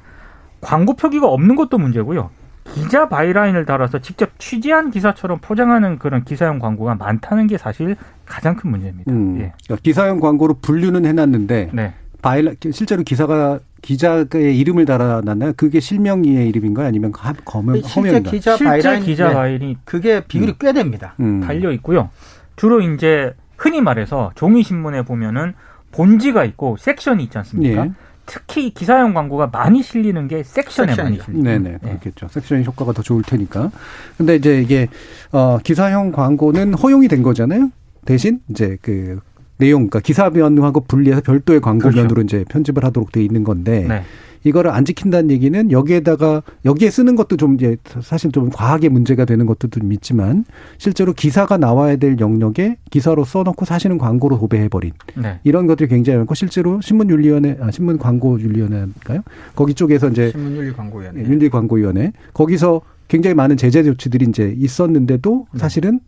[0.62, 2.30] 광고 표기가 없는 것도 문제고요.
[2.74, 7.96] 기자 byline을 달아서 직접 취재한 기사처럼 포장하는 그런 기사형 광고가 많다는 게 사실
[8.26, 9.12] 가장 큰 문제입니다.
[9.12, 9.54] 음, 예.
[9.64, 11.94] 그러니까 기사형 광고로 분류는 해놨는데 네.
[12.22, 15.54] 바이라 실제로 기사가 기자의 이름을 달아놨나요?
[15.56, 16.88] 그게 실명의 이름인가요?
[16.88, 18.32] 아니면 검은 허명인가?
[18.32, 19.76] 기자 byline 기자 바이이 네.
[19.86, 20.56] 그게 비율이 음.
[20.60, 21.14] 꽤 됩니다.
[21.20, 21.42] 음.
[21.42, 22.10] 달려 있고요.
[22.56, 25.54] 주로 이제 흔히 말해서 종이 신문에 보면은
[25.92, 27.86] 본지가 있고 섹션이 있지 않습니까?
[27.86, 27.92] 예.
[28.28, 30.94] 특히 기사용 광고가 많이 실리는 게 섹션에.
[30.96, 31.52] 많이 실립니다.
[31.52, 31.78] 네네 네.
[31.80, 32.28] 그렇겠죠.
[32.28, 33.72] 섹션이 효과가 더 좋을 테니까.
[34.18, 34.88] 근데 이제 이게
[35.32, 37.72] 어 기사형 광고는 허용이 된 거잖아요.
[38.06, 39.20] 대신 이제 그
[39.58, 42.38] 내용, 그러니까 기사면하고 분리해서 별도의 광고면으로 그렇죠.
[42.38, 44.04] 이제 편집을 하도록 돼 있는 건데 네.
[44.44, 49.46] 이거를 안 지킨다는 얘기는 여기에다가 여기에 쓰는 것도 좀 이제 사실 좀 과하게 문제가 되는
[49.46, 50.46] 것도 좀 있지만
[50.78, 55.40] 실제로 기사가 나와야 될 영역에 기사로 써놓고 사실은 광고로 도배해버린 네.
[55.44, 59.22] 이런 것들이 굉장히 많고 실제로 신문윤리위원회 아 신문 광고윤리위원회인가요?
[59.56, 65.48] 거기 쪽에서 이제 신문윤리 광고위원회 예, 윤리 광고위원회 거기서 굉장히 많은 제재 조치들이 이제 있었는데도
[65.54, 65.60] 네.
[65.60, 66.00] 사실은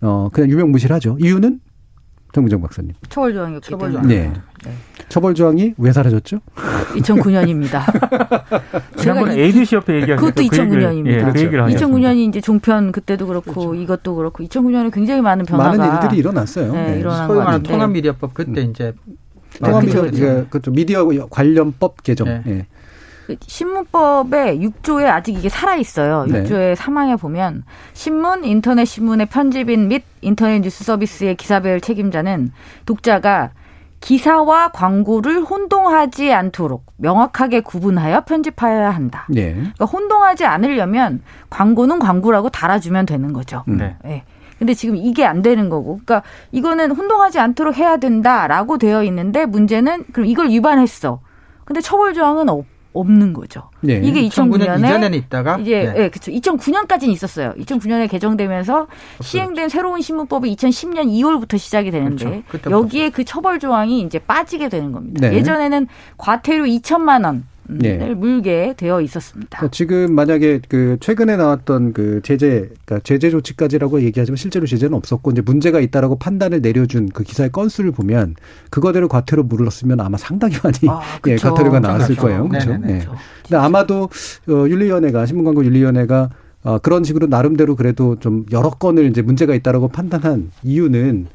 [0.00, 1.18] 어 그냥 유명무실하죠.
[1.20, 1.60] 이유는
[2.34, 2.92] 정무정 박사님.
[3.08, 4.08] 처벌 조항이었기 처벌 조항.
[4.08, 4.32] 네.
[4.64, 4.72] 네.
[5.08, 6.40] 처벌 조항이 왜 사라졌죠?
[6.94, 7.82] 2009년입니다.
[8.96, 11.06] 지난번에 ABC 협회 얘기하셨 그것도 2009년입니다.
[11.06, 13.74] 예, 그 얘기를 2009년이 이제 종편 그때도 그렇고 그렇죠.
[13.74, 16.72] 이것도 그렇고 2009년에 굉장히 많은 변화가 많은 일들이 일어났어요.
[16.72, 17.00] 네, 네.
[17.00, 18.70] 일어난 소위 말하는 통합미디어법 그때 음.
[18.70, 18.92] 이제
[19.62, 22.28] 통합미디어 그 미디어 관련법 개정.
[22.28, 22.42] 네.
[22.46, 22.66] 예.
[23.26, 26.26] 그 신문법의 6조에 아직 이게 살아 있어요.
[26.28, 26.74] 6조의 네.
[26.74, 32.52] 3항에 보면 신문, 인터넷 신문의 편집인 및 인터넷 뉴스 서비스의 기사별 책임자는
[32.84, 33.52] 독자가
[34.04, 39.26] 기사와 광고를 혼동하지 않도록 명확하게 구분하여 편집하여야 한다.
[39.30, 39.54] 네.
[39.54, 43.64] 그러니까 혼동하지 않으려면 광고는 광고라고 달아주면 되는 거죠.
[43.66, 43.96] 네.
[44.04, 44.24] 네.
[44.58, 46.00] 근데 지금 이게 안 되는 거고.
[46.04, 51.20] 그러니까 이거는 혼동하지 않도록 해야 된다라고 되어 있는데 문제는 그럼 이걸 위반했어.
[51.64, 53.70] 근데 처벌 조항은 없 없는 거죠.
[53.80, 54.00] 네.
[54.02, 55.92] 이게 2009년에 이전에는 있다가 이제 네.
[55.92, 56.30] 네, 그렇죠.
[56.32, 57.52] 2009년까지는 있었어요.
[57.58, 59.22] 2009년에 개정되면서 그렇죠.
[59.22, 62.70] 시행된 새로운 신문법이 2010년 2월부터 시작이 되는데 그렇죠.
[62.70, 65.28] 여기에 그 처벌 조항이 이제 빠지게 되는 겁니다.
[65.28, 65.36] 네.
[65.36, 68.14] 예전에는 과태료 2천만 원 네.
[68.14, 69.58] 물게 되어 있었습니다.
[69.58, 75.30] 그러니까 지금 만약에 그 최근에 나왔던 그 제재, 그러니까 제재 조치까지라고 얘기하지만 실제로 제재는 없었고
[75.30, 78.34] 이제 문제가 있다라고 판단을 내려준 그 기사의 건수를 보면
[78.70, 82.22] 그거대로 과태료 물었으면 아마 상당히 많이 아, 예, 과태료가 나왔을 그렇죠.
[82.22, 82.48] 거예요.
[82.48, 82.76] 그렇죠.
[82.76, 82.98] 네.
[83.00, 83.14] 그렇죠.
[83.42, 84.08] 근데 아마도
[84.48, 86.30] 어, 윤리위원회가 신문광고 윤리위원회가
[86.64, 91.26] 어, 그런 식으로 나름대로 그래도 좀 여러 건을 이제 문제가 있다라고 판단한 이유는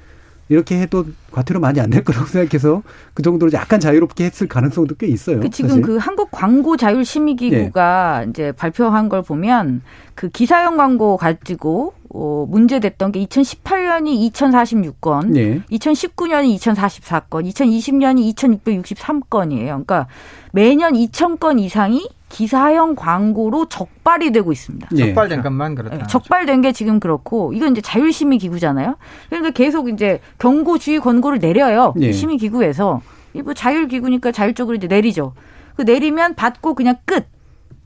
[0.50, 2.82] 이렇게 해도 과태료 많이 안 낼 거라고 생각해서
[3.14, 5.39] 그 정도로 약간 자유롭게 했을 가능성도 꽤 있어요.
[5.39, 5.82] 그 지금 사실.
[5.84, 8.30] 그 한국 광고 자율 심의 기구가 예.
[8.30, 9.82] 이제 발표한 걸 보면
[10.16, 15.62] 그 기사형 광고 가지고 어 문제됐던 게 2018년이 2046건, 예.
[15.72, 19.66] 2019년이 2044건, 2020년이 2663건이에요.
[19.68, 20.08] 그러니까
[20.52, 24.89] 매년 2000건 이상이 기사형 광고로 적발이 되고 있습니다.
[24.97, 25.07] 예.
[25.07, 25.97] 적발된 것만 그렇다.
[25.97, 28.95] 네, 적발된 게 지금 그렇고 이건 이제 자율심의 기구잖아요.
[29.30, 31.93] 그러니까 계속 이제 경고 주의 권고를 내려요.
[31.99, 32.11] 예.
[32.11, 33.01] 심의 기구에서
[33.34, 35.34] 이뭐 자율 기구니까 자율적으로 이제 내리죠.
[35.75, 37.25] 그 내리면 받고 그냥 끝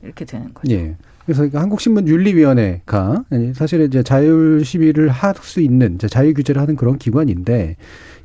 [0.02, 0.72] 이렇게 되는 거죠.
[0.74, 0.96] 예.
[1.26, 3.24] 그래서 한국신문윤리위원회가
[3.54, 7.76] 사실 이제 자율 시위를 할 수 있는 자율 규제를 하는 그런 기관인데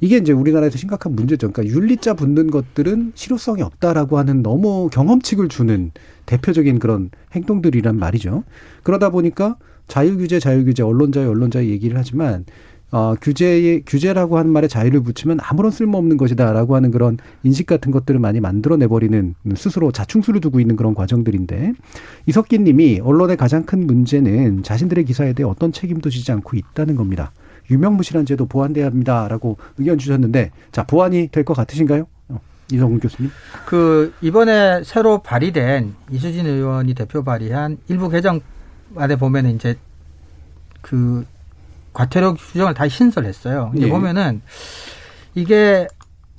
[0.01, 1.51] 이게 이제 우리나라에서 심각한 문제죠.
[1.51, 5.91] 그러니까 윤리자 붙는 것들은 실효성이 없다라고 하는 너무 경험칙을 주는
[6.25, 8.43] 대표적인 그런 행동들이란 말이죠.
[8.83, 12.45] 그러다 보니까 자유규제, 자유규제, 언론자유, 언론자유 얘기를 하지만
[12.91, 18.19] 어, 규제의, 규제라고 하는 말에 자유를 붙이면 아무런 쓸모없는 것이다라고 하는 그런 인식 같은 것들을
[18.19, 21.73] 많이 만들어내 버리는 스스로 자충수를 두고 있는 그런 과정들인데
[22.25, 27.31] 이석기 님이 언론의 가장 큰 문제는 자신들의 기사에 대해 어떤 책임도 지지 않고 있다는 겁니다.
[27.69, 32.07] 유명무실한 제도 보완돼야 합니다라고 의견 주셨는데 자 보완이 될 것 같으신가요?
[32.29, 32.39] 어,
[32.71, 33.31] 이성훈 교수님.
[33.65, 39.75] 그 이번에 새로 발의된 이수진 의원이 대표 발의한 일부 개정안에 보면 이제
[40.81, 41.25] 그
[41.93, 43.71] 과태료 규정을 다시 신설했어요.
[43.75, 43.89] 이제 예.
[43.89, 44.41] 보면은
[45.35, 45.87] 이게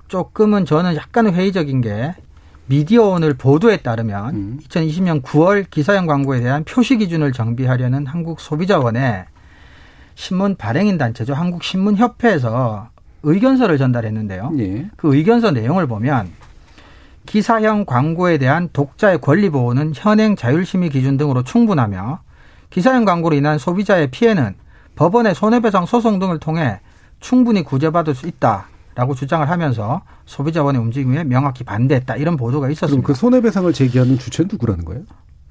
[0.08, 2.14] 조금은 저는 약간 회의적인 게
[2.66, 4.60] 미디어 오늘 보도에 따르면 음.
[4.68, 9.24] 2020년 9월 기사형 광고에 대한 표시 기준을 정비하려는 한국 소비자원에
[10.20, 11.32] 신문 발행인 단체죠.
[11.32, 12.88] 한국신문협회에서
[13.22, 14.52] 의견서를 전달했는데요.
[14.58, 14.90] 예.
[14.96, 16.30] 그 의견서 내용을 보면
[17.24, 22.20] 기사형 광고에 대한 독자의 권리 보호는 현행 자율심의 기준 등으로 충분하며
[22.68, 24.56] 기사형 광고로 인한 소비자의 피해는
[24.94, 26.80] 법원의 손해배상 소송 등을 통해
[27.20, 32.90] 충분히 구제받을 수 있다라고 주장을 하면서 소비자원의 움직임에 명확히 반대했다 이런 보도가 있었습니다.
[32.90, 35.02] 그럼 그 손해배상을 제기하는 주체는 누구라는 거예요?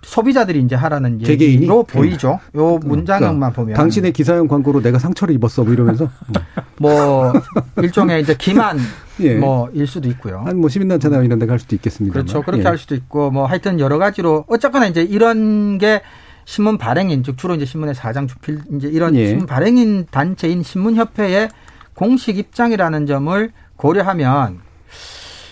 [0.02, 2.40] 소비자들이 이제 하라는 얘기로 보이죠.
[2.56, 6.10] 요 문장만 그러니까 보면 당신의 기사용 광고로 내가 상처를 입었어 뭐 이러면서
[6.80, 7.34] 뭐
[7.78, 8.80] 일종의 이제 기만
[9.20, 9.36] 예.
[9.36, 10.42] 뭐일 수도 있고요.
[10.46, 12.14] 한뭐 시민단체나 이런 데 갈 수도 있겠습니다.
[12.14, 12.42] 그렇죠.
[12.42, 12.68] 그렇게 예.
[12.68, 16.02] 할 수도 있고 뭐 하여튼 여러 가지로 어쨌거나 이제 이런 게
[16.46, 19.28] 신문 발행인 즉 주로 이제 신문의 사장 주필 이제 이런 예.
[19.28, 21.50] 신문 발행인 단체인 신문협회의
[21.94, 24.60] 공식 입장이라는 점을 고려하면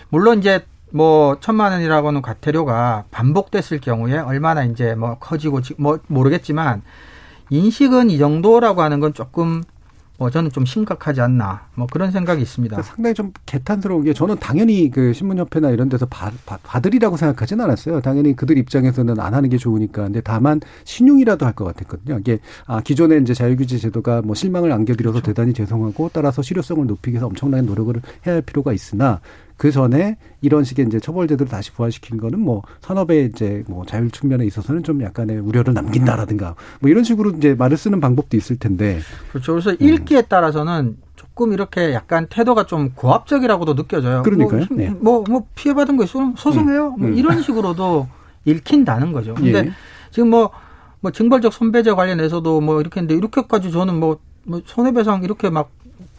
[0.09, 6.81] 물론 이제 뭐 천만 원이라고 하는 과태료가 반복됐을 경우에 얼마나 이제 뭐 커지고 뭐 모르겠지만
[7.49, 9.63] 인식은 이 정도라고 하는 건 조금
[10.19, 12.81] 뭐 저는 좀 심각하지 않나 뭐 그런 생각이 있습니다.
[12.81, 18.01] 상당히 좀 개탄스러운 게 저는 당연히 그 신문협회나 이런 데서 받, 받, 받으리라고 생각하진 않았어요.
[18.01, 20.05] 당연히 그들 입장에서는 안 하는 게 좋으니까.
[20.05, 22.17] 근데 다만 신용이라도 할 것 같았거든요.
[22.19, 25.25] 이게 아 기존에 이제 자율규제 제도가 뭐 실망을 안겨드려서 그렇죠.
[25.27, 27.93] 대단히 죄송하고 따라서 실효성을 높이기 위해서 엄청나게 노력을
[28.25, 29.19] 해야 할 필요가 있으나
[29.57, 34.45] 그 전에 이런 식의 이제 처벌제도를 다시 부활시킨 거는 뭐 산업의 이제 뭐 자율 측면에
[34.45, 38.99] 있어서는 좀 약간의 우려를 남긴다라든가 뭐 이런 식으로 이제 말을 쓰는 방법도 있을 텐데.
[39.31, 39.53] 그렇죠.
[39.53, 39.77] 그래서 음.
[39.79, 44.21] 읽기에 따라서는 조금 이렇게 약간 태도가 좀 고압적이라고도 느껴져요.
[44.21, 44.65] 그러니까요.
[44.69, 44.89] 뭐, 네.
[44.89, 46.95] 뭐, 뭐 피해받은 거 있으면 소송해요.
[46.97, 46.99] 음.
[46.99, 47.17] 뭐 음.
[47.17, 48.07] 이런 식으로도
[48.45, 49.33] 읽힌다는 거죠.
[49.33, 49.71] 근데 예.
[50.11, 50.51] 지금 뭐,
[50.99, 55.71] 뭐 징벌적 손배제 관련해서도 뭐 이렇게 했는데 이렇게까지 저는 뭐, 뭐 손해배상 이렇게 막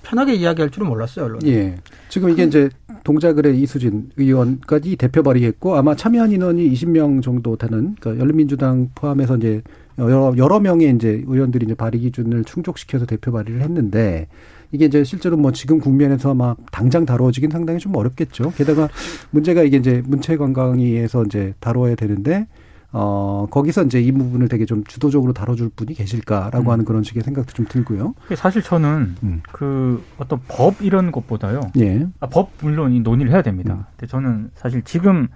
[0.02, 1.40] 편하게 이야기할 줄은 몰랐어요, 언론.
[1.46, 1.76] 예.
[2.08, 2.70] 지금 이게 이제
[3.04, 9.62] 동작을의 이수진 의원까지 대표 발의했고 아마 참여한 인원이 20명 정도 되는 그러니까 열린민주당 포함해서 이제
[9.98, 14.28] 여러 여러 명의 이제 의원들이 이제 발의 기준을 충족시켜서 대표 발의를 했는데
[14.70, 18.52] 이게 이제 실제로 뭐 지금 국면에서 막 당장 다루어지긴 상당히 좀 어렵겠죠.
[18.56, 18.88] 게다가
[19.30, 22.46] 문제가 이게 이제 문체관광위에서 이제 다뤄야 되는데
[22.90, 26.70] 어, 거기서 이제 이 부분을 되게 좀 주도적으로 다뤄줄 분이 계실까라고 음.
[26.70, 28.14] 하는 그런 식의 생각도 좀 들고요.
[28.36, 29.42] 사실 저는 음.
[29.52, 31.60] 그 어떤 법 이런 것보다요.
[31.78, 32.06] 예.
[32.20, 33.74] 아, 법 물론 논의를 해야 됩니다.
[33.74, 33.84] 음.
[33.90, 35.28] 근데 저는 사실 지금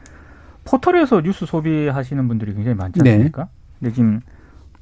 [0.64, 3.12] 포털에서 뉴스 소비하시는 분들이 굉장히 많지 네.
[3.12, 3.44] 않습니까?
[3.44, 3.48] 네.
[3.80, 4.20] 근데 지금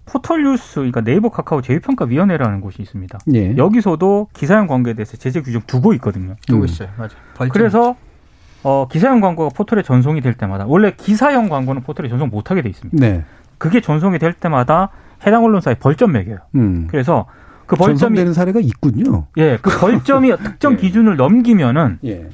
[0.06, 3.18] 포털 뉴스, 그러니까 네이버 카카오 제휴평가위원회라는 곳이 있습니다.
[3.34, 3.56] 예.
[3.56, 6.36] 여기서도 기사형 광고에 대해서 제재 규정 두고 있거든요.
[6.46, 6.88] 두고 있어요.
[6.96, 7.16] 맞아.
[7.52, 7.96] 그래서
[8.62, 13.06] 어, 기사형 광고가 포털에 전송이 될 때마다 원래 기사형 광고는 포털에 전송 못하게 돼 있습니다.
[13.06, 13.24] 네.
[13.58, 14.90] 그게 전송이 될 때마다
[15.26, 16.38] 해당 언론사에 벌점 매겨요.
[16.54, 16.88] 음.
[16.90, 17.26] 그래서
[17.66, 19.26] 그 벌점이 되는 사례가 있군요.
[19.36, 20.76] 예, 그 벌점이 특정 예.
[20.76, 22.28] 기준을 넘기면은 예.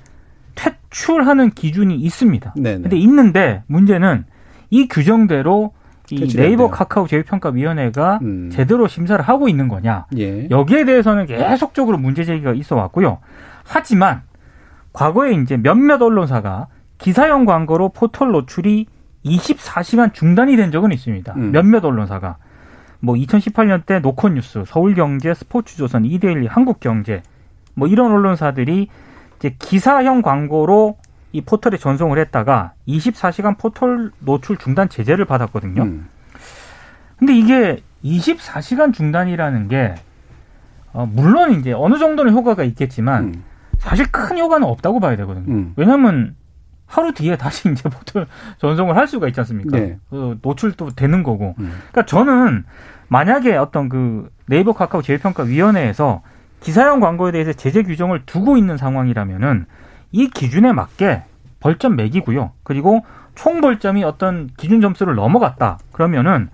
[0.54, 2.54] 퇴출하는 기준이 있습니다.
[2.56, 2.82] 네네.
[2.82, 4.24] 근데 있는데 문제는
[4.70, 5.72] 이 규정대로
[6.10, 8.48] 이 네이버 카카오 제휴평가위원회가 음.
[8.50, 10.06] 제대로 심사를 하고 있는 거냐.
[10.16, 10.48] 예.
[10.50, 13.18] 여기에 대해서는 계속적으로 문제 제기가 있어 왔고요.
[13.64, 14.22] 하지만
[14.96, 18.86] 과거에 이제 몇몇 언론사가 기사형 광고로 포털 노출이
[19.26, 21.34] 24시간 중단이 된 적은 있습니다.
[21.36, 21.52] 음.
[21.52, 22.38] 몇몇 언론사가.
[23.00, 27.22] 뭐 2018년 때 노컷뉴스, 서울경제, 스포츠조선, 이데일리, 한국경제
[27.74, 28.88] 뭐 이런 언론사들이
[29.38, 30.96] 이제 기사형 광고로
[31.32, 35.82] 이 포털에 전송을 했다가 24시간 포털 노출 중단 제재를 받았거든요.
[35.82, 36.08] 음.
[37.18, 39.94] 근데 이게 24시간 중단이라는 게
[40.94, 43.44] 어, 물론 이제 어느 정도는 효과가 있겠지만 음.
[43.78, 45.44] 사실 큰 효과는 없다고 봐야 되거든요.
[45.52, 45.72] 음.
[45.76, 46.34] 왜냐하면
[46.86, 48.26] 하루 뒤에 다시 이제 포털
[48.58, 49.76] 전송을 할 수가 있지 않습니까?
[49.76, 49.98] 네.
[50.10, 51.54] 그 노출도 되는 거고.
[51.58, 51.72] 음.
[51.90, 52.64] 그러니까 저는
[53.08, 56.22] 만약에 어떤 그 네이버 카카오 제휴평가위원회에서
[56.60, 59.66] 기사형 광고에 대해서 제재 규정을 두고 있는 상황이라면은
[60.12, 61.22] 이 기준에 맞게
[61.60, 62.52] 벌점 매기고요.
[62.62, 63.04] 그리고
[63.34, 65.78] 총 벌점이 어떤 기준 점수를 넘어갔다.
[65.92, 66.48] 그러면은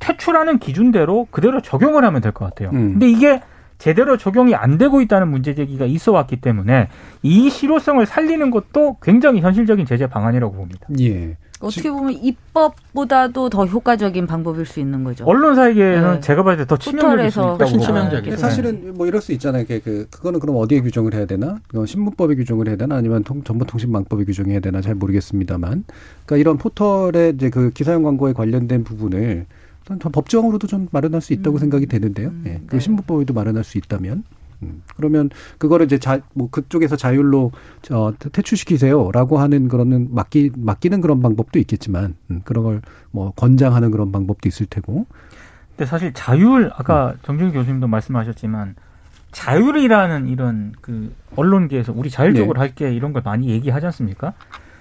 [0.00, 2.70] 퇴출하는 기준대로 그대로 적용을 하면 될 것 같아요.
[2.70, 2.92] 음.
[2.94, 3.40] 근데 이게
[3.78, 6.88] 제대로 적용이 안 되고 있다는 문제 제기가 있어 왔기 때문에
[7.22, 10.86] 이 실효성을 살리는 것도 굉장히 현실적인 제재 방안이라고 봅니다.
[11.00, 11.36] 예.
[11.60, 15.24] 어떻게 보면 입법보다도 더 효과적인 방법일 수 있는 거죠.
[15.24, 16.20] 언론사에게는 네.
[16.20, 19.64] 제가 봤을 때 더 치명적일 수 있다고 치명적이 사실은 뭐 이럴 수 있잖아요.
[19.66, 21.60] 그 그거는 그럼 어디에 규정을 해야 되나?
[21.86, 22.96] 신문법에 규정을 해야 되나?
[22.96, 24.82] 아니면 통, 정보통신망법에 규정해야 되나?
[24.82, 25.84] 잘 모르겠습니다만.
[26.26, 29.46] 그러니까 이런 포털에 이제 그 기사형 광고에 관련된 부분을
[29.84, 31.58] 법정으로도 좀 마련할 수 있다고 음.
[31.58, 32.28] 생각이 되는데요.
[32.28, 32.44] 음.
[32.46, 32.60] 예.
[32.66, 32.80] 그 네.
[32.80, 34.24] 신문법에도 마련할 수 있다면.
[34.62, 34.82] 음.
[34.96, 41.58] 그러면 그거를 이제 자, 뭐 그쪽에서 자율로 저 퇴출시키세요라고 하는 그런 맡기 맡기는 그런 방법도
[41.58, 42.80] 있겠지만 음, 그런 걸
[43.10, 45.06] 뭐 권장하는 그런 방법도 있을 테고.
[45.76, 47.18] 근데 사실 자율 아까 음.
[47.22, 48.74] 정준 교수님도 말씀하셨지만
[49.30, 52.60] 자율이라는 이런 그 언론계에서 우리 자율적으로 네.
[52.60, 54.34] 할게 이런 걸 많이 얘기하지 않습니까?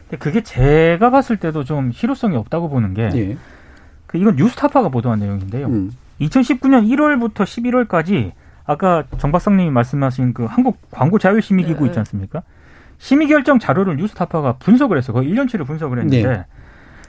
[0.10, 3.38] 근데 그게 제가 봤을 때도 좀 실효성이 없다고 보는 게 네.
[4.14, 5.66] 그 이건 뉴스타파가 보도한 내용인데요.
[5.68, 5.92] 음.
[6.22, 8.32] 2019년 1월부터 11월까지
[8.64, 11.88] 아까 정박사님이 말씀하신 그 한국 광고 자율 심의 기구 네.
[11.88, 12.44] 있지 않습니까?
[13.00, 16.46] 심의 결정 자료를 뉴스타파가 분석을 해서 거의 1년치를 분석을 했는데 네.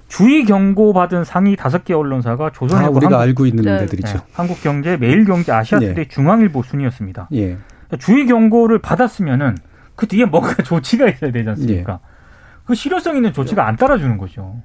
[0.09, 3.79] 주의 경고 받은 상위 다섯 개 언론사가 조선일보, 우리가 한국, 알고 있는 네.
[3.81, 4.19] 데들이죠.
[4.19, 4.25] 네.
[4.33, 6.09] 한국경제, 매일경제, 아시아투데이, 네.
[6.09, 7.29] 중앙일보 순이었습니다.
[7.35, 7.59] 예.
[7.99, 9.57] 주의 경고를 받았으면은
[9.95, 11.93] 그 뒤에 뭔가 조치가 있어야 되지 않습니까?
[11.93, 11.99] 예.
[12.65, 14.63] 그 실효성 있는 조치가 안 따라주는 거죠.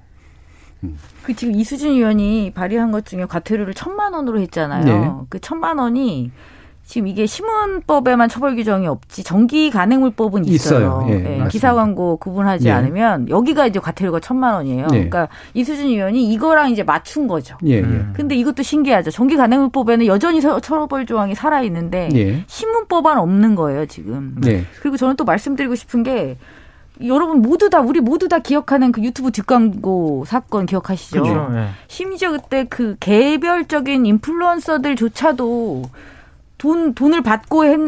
[1.24, 4.84] 그 지금 이수진 의원이 발의한 것 중에 과태료를 천만 원으로 했잖아요.
[4.86, 5.12] 네.
[5.30, 6.32] 그 천만 원이
[6.90, 11.06] 지금 이게 신문법에만 처벌 규정이 없지 정기 간행물법은 있어요.
[11.06, 11.06] 있어요.
[11.10, 12.72] 예, 예, 기사 광고 구분하지 예.
[12.72, 14.86] 않으면 여기가 이제 과태료가 천만 원이에요.
[14.86, 14.96] 예.
[14.96, 17.58] 그러니까 이수진 의원이 이거랑 이제 맞춘 거죠.
[17.68, 18.06] 예, 예.
[18.14, 19.12] 근데 이것도 신기하죠.
[19.12, 22.44] 정기 간행물법에는 여전히 처벌 조항이 살아 있는데 예.
[22.48, 24.34] 신문법안 없는 거예요 지금.
[24.42, 24.64] 네.
[24.82, 26.38] 그리고 저는 또 말씀드리고 싶은 게
[27.06, 31.24] 여러분 모두 다 우리 모두 다 기억하는 그 유튜브 뒷광고 사건 기억하시죠?
[31.24, 31.50] 그렇죠.
[31.54, 31.70] 네.
[31.88, 35.84] 심지어 그때 그 개별적인 인플루언서들조차도
[36.58, 37.80] 돈 돈을 받고 했,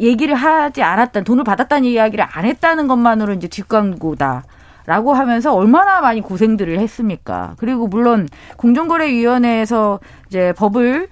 [0.00, 4.44] 얘기를 하지 않았다, 돈을 받았다는 이야기를 안 했다는 것만으로 이제 뒷광고다.
[4.84, 7.54] 라고 하면서 얼마나 많이 고생들을 했습니까?
[7.58, 11.08] 그리고 물론 공정거래위원회에서 이제 법을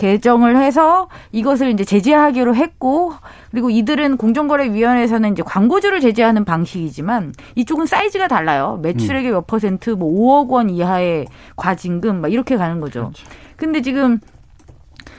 [0.00, 3.12] 개정을 해서 이것을 이제 제재하기로 했고
[3.50, 8.78] 그리고 이들은 공정거래위원회에서는 이제 광고주를 제재하는 방식이지만 이쪽은 사이즈가 달라요.
[8.82, 10.10] 매출액의 몇 퍼센트 뭐
[10.44, 11.26] 5억 원 이하의
[11.56, 13.00] 과징금 막 이렇게 가는 거죠.
[13.12, 13.26] 그렇죠.
[13.56, 14.18] 근데 지금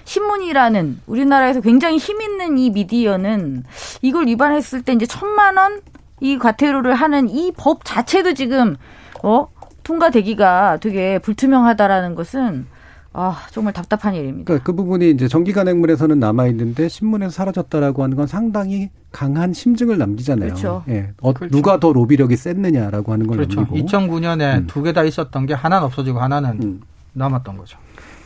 [0.03, 3.63] 신문이라는 우리나라에서 굉장히 힘 있는 이 미디어는
[4.01, 5.81] 이걸 위반했을 때 이제 천만 원
[6.23, 8.77] 이 과태료를 하는 이 법 자체도 지금
[9.23, 9.47] 어
[9.83, 12.67] 통과되기가 되게 불투명하다라는 것은
[13.13, 14.45] 아, 정말 답답한 일입니다.
[14.45, 19.97] 그러니까 그 부분이 이제 정기 간행물에서는 남아 있는데 신문에서 사라졌다라고 하는 건 상당히 강한 심증을
[19.97, 20.49] 남기잖아요.
[20.49, 20.83] 그렇죠.
[20.87, 21.09] 예.
[21.21, 21.53] 어, 그렇죠.
[21.55, 23.61] 누가 더 로비력이 셌느냐라고 하는 걸 그렇죠.
[23.61, 23.85] 남기고.
[23.85, 24.67] 2009년에 음.
[24.67, 26.81] 두개 다 있었던 게 하나는 없어지고 하나는 음.
[27.13, 27.77] 남았던 거죠.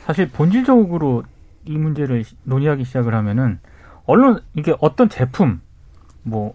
[0.05, 1.23] 사실 본질적으로
[1.65, 3.57] 이 문제를 논의하기 시작을 하면은
[4.05, 5.61] 언론 이게 어떤 제품
[6.21, 6.53] 뭐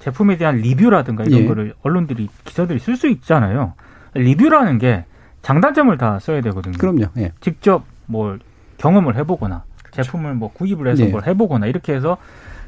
[0.00, 1.46] 제품에 대한 리뷰라든가 이런 예.
[1.46, 3.72] 거를 언론들이 기자들이 쓸 수 있잖아요.
[4.12, 5.06] 리뷰라는 게
[5.44, 6.76] 장단점을 다 써야 되거든요.
[6.78, 7.04] 그럼요.
[7.18, 7.32] 예.
[7.40, 8.40] 직접 뭘
[8.78, 10.02] 경험을 해보거나 그렇죠.
[10.02, 11.08] 제품을 뭐 구입을 해서 예.
[11.08, 12.16] 뭘 해보거나 이렇게 해서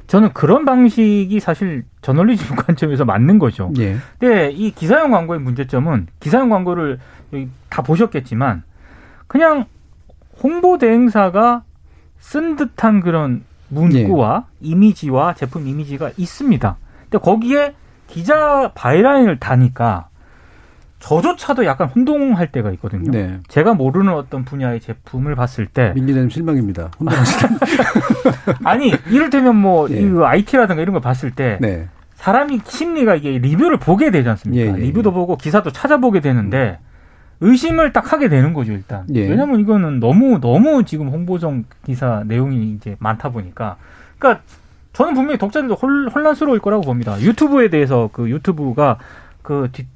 [0.07, 3.73] 저는 그런 방식이 사실 저널리즘 관점에서 맞는 거죠.
[3.79, 3.97] 예.
[4.19, 7.01] 근데 이 기사용 광고의 문제점은 기사용 광고를
[7.71, 8.63] 다 보셨겠지만
[9.27, 9.65] 그냥
[10.43, 11.63] 홍보 대행사가
[12.19, 14.69] 쓴 듯한 그런 문구와 예.
[14.69, 16.77] 이미지와 제품 이미지가 있습니다.
[17.05, 17.75] 근데 거기에
[18.07, 20.09] 기자 byline을 다니까
[20.99, 23.11] 저조차도 약간 혼동할 때가 있거든요.
[23.11, 23.39] 네.
[23.49, 26.91] 제가 모르는 어떤 분야의 제품을 봤을 때 민기자님 실망입니다.
[26.99, 27.49] 혼동하시다.
[28.65, 30.01] 아니 이를테면 뭐 예.
[30.01, 31.89] 이 IT라든가 이런 걸 봤을 때 네.
[32.15, 34.65] 사람이 심리가 이게 리뷰를 보게 되지 않습니까?
[34.65, 36.79] 예, 예, 리뷰도 보고 기사도 찾아보게 되는데
[37.41, 39.05] 의심을 딱 하게 되는 거죠 일단.
[39.15, 39.29] 예.
[39.29, 43.77] 왜냐하면 이거는 너무 너무 지금 홍보정 기사 내용이 이제 많다 보니까.
[44.19, 44.43] 그러니까
[44.95, 47.21] 저는 분명히 독자들도 혼란스러울 거라고 봅니다.
[47.21, 48.99] 유튜브에 대해서 그 유튜브가
[49.43, 49.87] 그 뒷,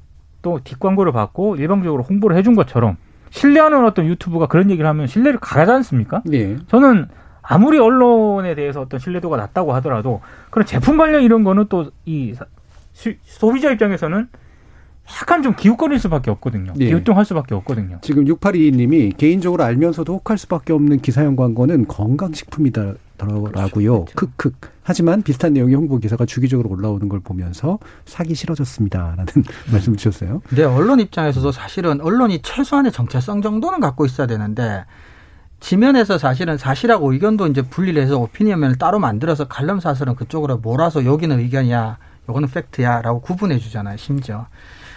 [0.41, 2.97] 또 뒷광고를 받고 일방적으로 홍보를 해준 것처럼
[3.29, 6.21] 신뢰하는 어떤 유튜브가 그런 얘기를 하면 신뢰를 가하지 않습니까?
[6.33, 6.57] 예.
[6.67, 7.07] 저는
[7.41, 12.35] 아무리 언론에 대해서 어떤 신뢰도가 낮다고 하더라도 그런 제품 관련 이런 거는 또 이
[13.23, 14.27] 소비자 입장에서는
[15.21, 16.73] 약간 좀 기웃거릴 수밖에 없거든요.
[16.79, 16.85] 예.
[16.87, 17.97] 기웃뚱할 수밖에 없거든요.
[18.01, 22.93] 지금 6822님이 개인적으로 알면서도 혹할 수밖에 없는 기사형 광고는 건강식품이다.
[23.27, 24.05] 더라고요.
[24.05, 24.31] 그렇죠.
[24.35, 24.51] 크크.
[24.83, 29.25] 하지만 비슷한 내용의 홍보 기사가 주기적으로 올라오는 걸 보면서 사기 싫어졌습니다라는
[29.71, 30.41] 말씀 주셨어요.
[30.55, 34.85] 네, 언론 입장에서도 사실은 언론이 최소한의 정체성 정도는 갖고 있어야 되는데
[35.59, 41.39] 지면에서 사실은 사실하고 의견도 이제 분리를 해서 오피니언을 따로 만들어서 칼럼 사설은 그쪽으로 몰아서 여기는
[41.39, 44.47] 의견이야, 요거는 fact야라고 구분해 주잖아요, 심지어.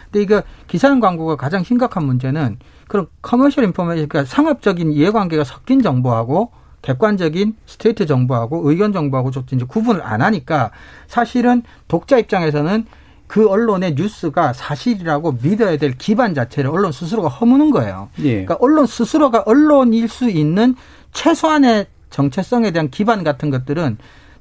[0.04, 2.58] 근데 이거 기사형 광고가 가장 심각한 문제는
[2.88, 6.52] 그런 commercial information, 그러니까 상업적인 이해관계가 섞인 정보하고
[6.84, 10.70] 객관적인 straight 정보하고 의견 정보하고 이제 구분을 안 하니까
[11.06, 12.84] 사실은 독자 입장에서는
[13.26, 18.10] 그 언론의 뉴스가 사실이라고 믿어야 될 기반 자체를 언론 스스로가 허무는 거예요.
[18.18, 18.44] 예.
[18.44, 20.76] 그러니까 언론 스스로가 언론일 수 있는
[21.12, 23.96] 최소한의 정체성에 대한 기반 같은 것들은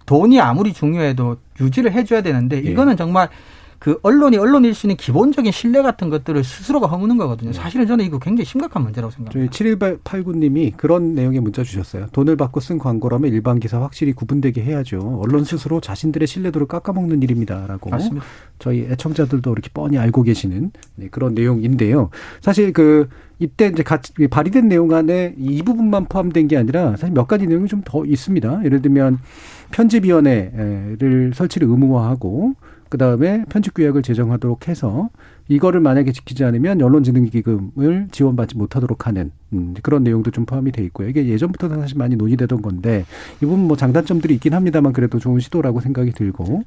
[0.05, 2.71] 돈이 아무리 중요해도 유지를 해줘야 되는데 예.
[2.71, 3.29] 이거는 정말
[3.83, 7.51] 그 언론이 언론일 수 있는 기본적인 신뢰 같은 것들을 스스로가 허무는 거거든요.
[7.51, 7.53] 네.
[7.53, 9.51] 사실은 저는 이거 굉장히 심각한 문제라고 생각합니다.
[9.53, 12.07] 저희 7189님이 그런 내용의 문자 주셨어요.
[12.13, 15.19] 돈을 받고 쓴 광고라면 일반 기사 확실히 구분되게 해야죠.
[15.21, 17.89] 언론 스스로 자신들의 신뢰도를 깎아먹는 일입니다라고.
[17.89, 18.25] 맞습니다.
[18.57, 22.09] 저희 애청자들도 이렇게 뻔히 알고 계시는 네, 그런 내용인데요.
[22.39, 23.09] 사실 그
[23.39, 27.67] 이때 이제 같이 발의된 내용 안에 이 부분만 포함된 게 아니라 사실 몇 가지 내용이
[27.67, 28.61] 좀 더 있습니다.
[28.63, 29.19] 예를 들면
[29.71, 32.53] 편집위원회를 설치를 의무화하고
[32.93, 35.09] 그 다음에 편집 규약을 제정하도록 해서
[35.47, 41.09] 이거를 만약에 지키지 않으면 언론지능기금을 지원받지 못하도록 하는 음, 그런 내용도 좀 포함이 돼 있고요.
[41.09, 43.03] 이게 예전부터 사실 많이 논의되던 건데
[43.37, 46.61] 이 부분 뭐 장단점들이 있긴 합니다만 그래도 좋은 시도라고 생각이 들고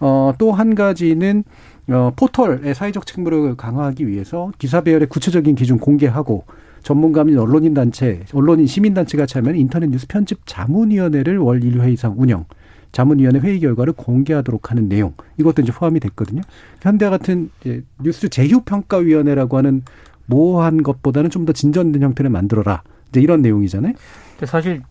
[0.00, 1.44] 어, 또 한 가지는
[1.88, 6.44] 어, 포털의 사회적 책무를 강화하기 위해서 기사 배열의 구체적인 기준 공개하고
[6.82, 12.16] 전문가 및 언론인 단체, 언론인 시민 단체가 참여하는 인터넷 뉴스 편집 자문위원회를 월 1회 이상
[12.18, 12.46] 운영.
[12.92, 16.42] 자문위원회 회의 결과를 공개하도록 하는 내용 이것도 이제 포함이 됐거든요.
[16.82, 19.82] 현대와 같은 이제 뉴스 재휴평가위원회라고 하는
[20.26, 22.82] 모호한 것보다는 좀 더 진전된 형태를 만들어라.
[23.08, 23.94] 이제 이런 내용이잖아요.
[24.32, 24.82] 근데 사실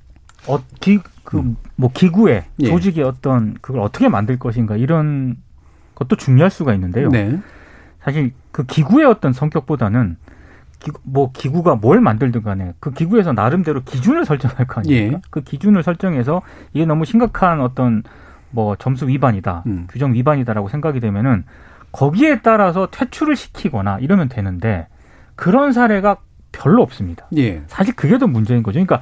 [0.48, 1.58] 어, 기, 그, 음.
[1.76, 2.68] 뭐, 기구의 예.
[2.68, 5.38] 조직의 어떤, 그걸 어떻게 만들 것인가, 이런
[5.96, 7.10] 것도 중요할 수가 있는데요.
[7.10, 7.40] 네.
[8.02, 10.16] 사실 그 기구의 어떤 성격보다는
[10.80, 15.18] 기구, 뭐 기구가 뭘 만들든 간에 그 기구에서 나름대로 기준을 설정할 거 아닙니까?
[15.18, 15.22] 예.
[15.30, 16.42] 그 기준을 설정해서
[16.74, 18.04] 이게 너무 심각한 어떤
[18.52, 19.88] 뭐 점수 위반이다, 음.
[19.90, 21.44] 규정 위반이다라고 생각이 되면은
[21.92, 24.88] 거기에 따라서 퇴출을 시키거나 이러면 되는데
[25.36, 26.18] 그런 사례가
[26.52, 27.28] 별로 없습니다.
[27.38, 27.64] 예.
[27.68, 28.76] 사실 그게 더 문제인 거죠.
[28.76, 29.02] 그러니까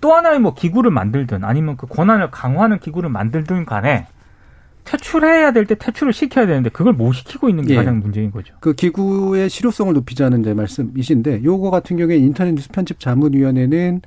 [0.00, 4.06] 또 하나의 뭐 기구를 만들든 아니면 그 권한을 강화하는 기구를 만들든 간에
[4.84, 7.76] 퇴출해야 될 때 퇴출을 시켜야 되는데 그걸 못 시키고 있는 게 예.
[7.76, 8.54] 가장 문제인 거죠.
[8.60, 14.02] 그 기구의 실효성을 높이자는 이제 말씀이신데 요거 같은 경우에 인터넷 뉴스 편집 자문위원회는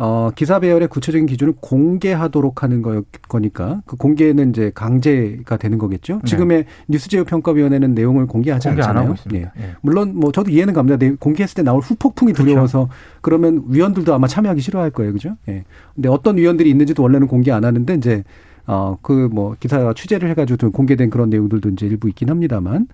[0.00, 6.20] 어, 기사 배열의 구체적인 기준을 공개하도록 하는 거, 거니까 그 공개는 이제 강제가 되는 거겠죠.
[6.22, 6.22] 네.
[6.24, 9.16] 지금의 뉴스 제휴 평가위원회는 내용을 공개하지 공개 않잖아요.
[9.34, 9.38] 예.
[9.38, 9.50] 예.
[9.80, 11.04] 물론 뭐 저도 이해는 갑니다.
[11.18, 12.48] 공개했을 때 나올 후폭풍이 그렇죠.
[12.48, 12.94] 두려워서 그렇죠.
[13.22, 15.36] 그러면 위원들도 아마 참여하기 싫어할 거예요, 그죠?
[15.48, 15.64] 예.
[15.96, 18.22] 근데 어떤 위원들이 있는지도 원래는 공개 안 하는데 이제
[18.68, 22.86] 어, 그 뭐 기사가 취재를 해가지고 좀 공개된 그런 내용들도 이제 일부 있긴 합니다만,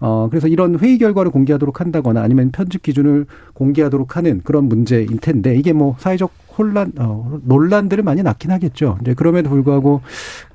[0.00, 5.56] 어, 그래서 이런 회의 결과를 공개하도록 한다거나 아니면 편집 기준을 공개하도록 하는 그런 문제인 텐데
[5.56, 8.98] 이게 뭐 사회적 혼란, 어, 논란들을 많이 낳긴 하겠죠.
[9.00, 10.02] 이제 그럼에도 불구하고,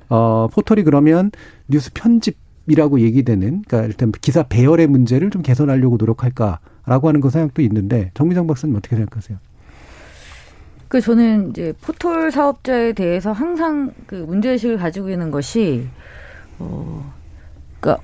[0.08, 1.30] 어, 포털이 그러면
[1.68, 7.62] 뉴스 편집 이라고 얘기되는, 그러니까 일단 기사 배열의 문제를 좀 개선하려고 노력할까라고 하는 그 생각도
[7.62, 9.38] 있는데 정미정 박사님 어떻게 생각하세요?
[10.90, 15.86] 그 저는 이제 포털 사업자에 대해서 항상 그 문제의식을 가지고 있는 것이
[16.58, 17.14] 어
[17.78, 18.02] 그러니까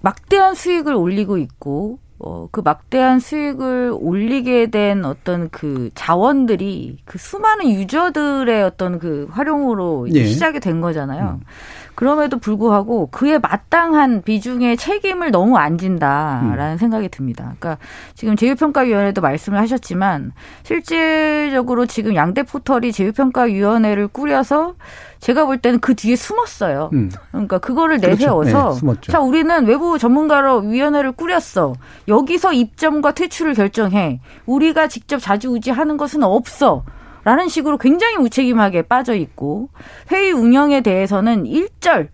[0.00, 7.70] 막대한 수익을 올리고 있고 어, 그 막대한 수익을 올리게 된 어떤 그 자원들이 그 수많은
[7.70, 10.24] 유저들의 어떤 그 활용으로 예.
[10.24, 11.38] 시작이 된 거잖아요.
[11.40, 11.46] 음.
[11.94, 16.78] 그럼에도 불구하고 그에 마땅한 비중의 책임을 너무 안 진다라는 음.
[16.78, 17.54] 생각이 듭니다.
[17.58, 17.78] 그러니까
[18.14, 20.32] 지금 제휴평가위원회도 말씀을 하셨지만
[20.62, 24.74] 실질적으로 지금 양대 포털이 제휴평가위원회를 꾸려서
[25.20, 26.90] 제가 볼 때는 그 뒤에 숨었어요.
[26.92, 27.10] 음.
[27.30, 28.42] 그러니까 그거를 그렇죠.
[28.42, 31.74] 내세워서 네, 자 우리는 외부 전문가로 위원회를 꾸렸어.
[32.08, 34.20] 여기서 입점과 퇴출을 결정해.
[34.46, 36.84] 우리가 직접 자주우지하는 것은 없어.
[37.24, 39.68] 라는 식으로 굉장히 무책임하게 빠져 있고
[40.12, 42.10] 회의 운영에 대해서는 일절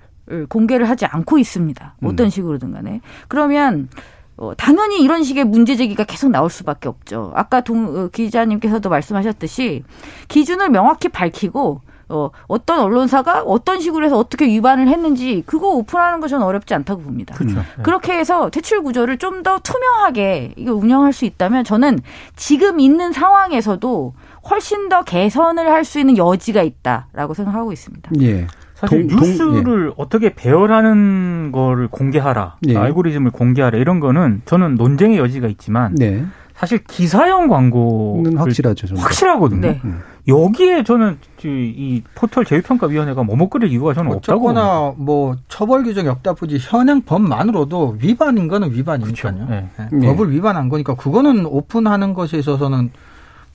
[0.48, 1.96] 공개를 하지 않고 있습니다.
[2.04, 2.30] 어떤 음.
[2.30, 3.00] 식으로든 간에.
[3.28, 3.88] 그러면
[4.36, 7.32] 어, 당연히 이런 식의 문제 제기가 계속 나올 수밖에 없죠.
[7.34, 9.84] 아까 동, 어, 기자님께서도 말씀하셨듯이
[10.28, 16.42] 기준을 명확히 밝히고 어, 어떤 언론사가 어떤 식으로 해서 어떻게 위반을 했는지 그거 오픈하는 것은
[16.42, 17.34] 어렵지 않다고 봅니다.
[17.36, 17.56] 그렇죠.
[17.56, 17.82] 네.
[17.82, 22.00] 그렇게 해서 퇴출 구조를 좀 더 투명하게 이거 운영할 수 있다면 저는
[22.36, 24.12] 지금 있는 상황에서도
[24.48, 28.10] 훨씬 더 개선을 할 수 있는 여지가 있다라고 생각하고 있습니다.
[28.20, 28.46] 예.
[28.74, 29.94] 사실 동, 뉴스를 예.
[29.96, 32.76] 어떻게 배열하는 거를 공개하라, 예.
[32.76, 36.24] 알고리즘을 공개하라 이런 거는 저는 논쟁의 여지가 있지만 네.
[36.54, 38.86] 사실 기사형 광고는 확실하죠.
[38.86, 39.02] 저는.
[39.02, 39.60] 확실하거든요.
[39.60, 39.80] 네.
[39.84, 40.00] 음.
[40.28, 44.92] 여기에 저는 이 포털 제휴평가위원회가 머뭇거릴 이유가 저는 없다고 봅니다.
[44.96, 49.34] 뭐 처벌 규정이 없다 보지 현행 법만으로도 위반인 거는 위반이니까요.
[49.34, 49.50] 그렇죠.
[49.50, 49.68] 네.
[49.90, 50.06] 네.
[50.06, 52.90] 법을 위반한 거니까 그거는 오픈하는 것에 있어서는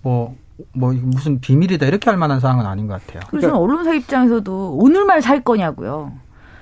[0.02, 0.36] 뭐
[0.74, 3.22] 뭐 무슨 비밀이다 이렇게 할 만한 상황은 아닌 것 같아요.
[3.30, 3.60] 그래서 그러니까.
[3.60, 6.14] 언론사 입장에서도 오늘말 살 거냐고요.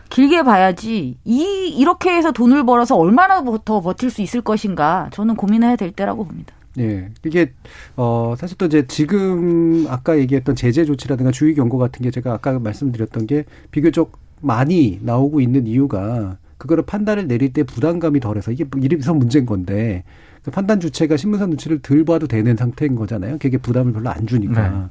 [0.10, 5.76] 길게 봐야지 이 이렇게 해서 돈을 벌어서 얼마나 더 버틸 수 있을 것인가 저는 고민해야
[5.76, 6.54] 될 때라고 봅니다.
[6.80, 7.10] 예.
[7.26, 7.54] 이게
[7.96, 12.58] 어 사실 또 이제 지금 아까 얘기했던 제재 조치라든가 주의 경고 같은 게 제가 아까
[12.60, 19.14] 말씀드렸던 게 비교적 많이 나오고 있는 이유가 그거를 판단을 내릴 때 부담감이 덜해서 이게 이래서
[19.14, 23.38] 문제인 건데 그 판단 주체가 신문사 눈치를 덜 봐도 되는 상태인 거잖아요.
[23.40, 24.70] 그게 부담을 별로 안 주니까.
[24.70, 24.84] 네.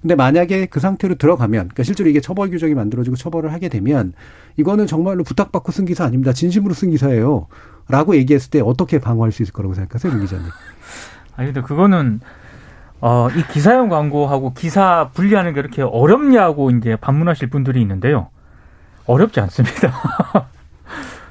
[0.00, 4.12] 근데 만약에 그 상태로 들어가면, 그러니까 실제로 이게 처벌 규정이 만들어지고 처벌을 하게 되면
[4.56, 6.32] 이거는 정말로 부탁받고 쓴 기사 아닙니다.
[6.32, 7.48] 진심으로 쓴 기사예요.
[7.88, 10.46] 라고 얘기했을 때 어떻게 방어할 수 있을 거라고 생각하세요, 문 기자님?
[11.36, 12.20] 아니, 근데 그거는
[13.00, 18.28] 어, 이 기사형 광고하고 기사 분리하는 게 이렇게 어렵냐고 이제 반문하실 분들이 있는데요.
[19.06, 19.92] 어렵지 않습니다.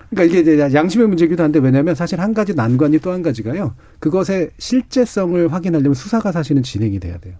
[0.09, 3.75] 그러니까 이게 이제 양심의 문제기도 한데 왜냐하면 사실 한 가지 난관이 또 한 가지가요.
[3.99, 7.35] 그것의 실제성을 확인하려면 수사가 사실은 진행이 돼야 돼요.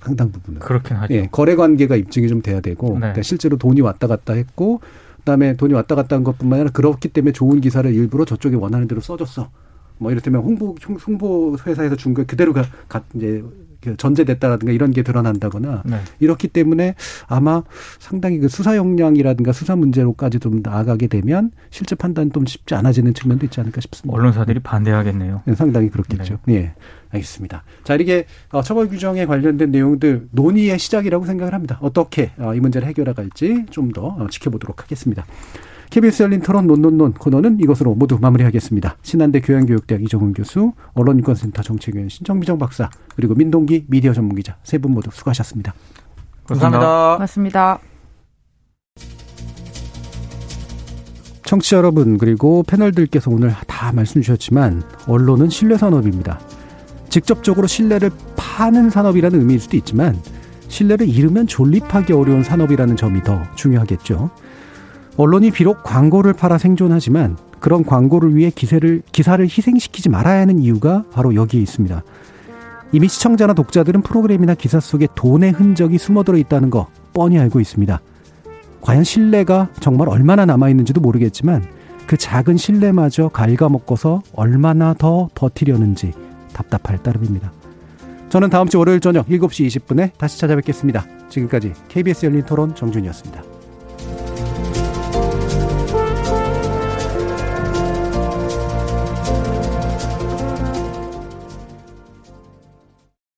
[0.00, 0.60] 상당 부분은.
[0.60, 1.14] 그렇긴 하죠.
[1.14, 2.98] 예, 거래 관계가 입증이 좀 돼야 되고 네.
[3.00, 4.80] 그러니까 실제로 돈이 왔다 갔다 했고
[5.18, 9.00] 그다음에 돈이 왔다 갔다 한 것뿐만 아니라 그렇기 때문에 좋은 기사를 일부러 저쪽에 원하는 대로
[9.00, 9.50] 써줬어.
[9.98, 10.74] 뭐 이를테면 홍보
[11.06, 13.63] 홍보 회사에서 준 거 그대로 가, 가 이제 그
[13.96, 15.98] 전제됐다라든가 이런 게 드러난다거나 네.
[16.20, 16.94] 이렇기 때문에
[17.26, 17.62] 아마
[17.98, 23.46] 상당히 그 수사 역량이라든가 수사 문제로까지 좀 나아가게 되면 실제 판단 좀 쉽지 않아지는 측면도
[23.46, 24.16] 있지 않을까 싶습니다.
[24.16, 25.42] 언론사들이 반대하겠네요.
[25.44, 26.38] 네, 상당히 그렇겠죠.
[26.46, 26.54] 네.
[26.54, 26.74] 예.
[27.14, 27.62] 알겠습니다.
[27.84, 31.78] 자, 이렇게 어, 처벌 규정에 관련된 내용들 논의의 시작이라고 생각을 합니다.
[31.80, 35.24] 어떻게 어, 이 문제를 해결해 갈지 좀더 어, 지켜보도록 하겠습니다.
[35.94, 38.96] KBS 열린 토론 논논논 코너는 이것으로 모두 마무리하겠습니다.
[39.02, 45.10] 신한대 교양교육대학 이정훈 교수, 언론인권센터 정책위원 신정미정 박사, 그리고 민동기 미디어 전문기자 세 분 모두
[45.12, 45.72] 수고하셨습니다.
[46.48, 47.14] 감사합니다.
[47.14, 47.78] 고맙습니다.
[51.44, 56.40] 청취자 여러분 그리고 패널들께서 오늘 다 말씀 주셨지만 언론은 신뢰 산업입니다.
[57.08, 60.18] 직접적으로 신뢰를 파는 산업이라는 의미일 수도 있지만
[60.66, 64.32] 신뢰를 잃으면 존립하기 어려운 산업이라는 점이 더 중요하겠죠.
[65.16, 71.34] 언론이 비록 광고를 팔아 생존하지만 그런 광고를 위해 기세를, 기사를 희생시키지 말아야 하는 이유가 바로
[71.34, 72.02] 여기에 있습니다.
[72.92, 78.00] 이미 시청자나 독자들은 프로그램이나 기사 속에 돈의 흔적이 숨어들어 있다는 거 뻔히 알고 있습니다.
[78.80, 81.64] 과연 신뢰가 정말 얼마나 남아있는지도 모르겠지만
[82.06, 86.12] 그 작은 신뢰마저 갉아먹고서 얼마나 더 버티려는지
[86.52, 87.50] 답답할 따름입니다.
[88.28, 91.06] 저는 다음 주 월요일 저녁 7시 20분에 다시 찾아뵙겠습니다.
[91.30, 93.53] 지금까지 KBS 열린 토론 정준이었습니다.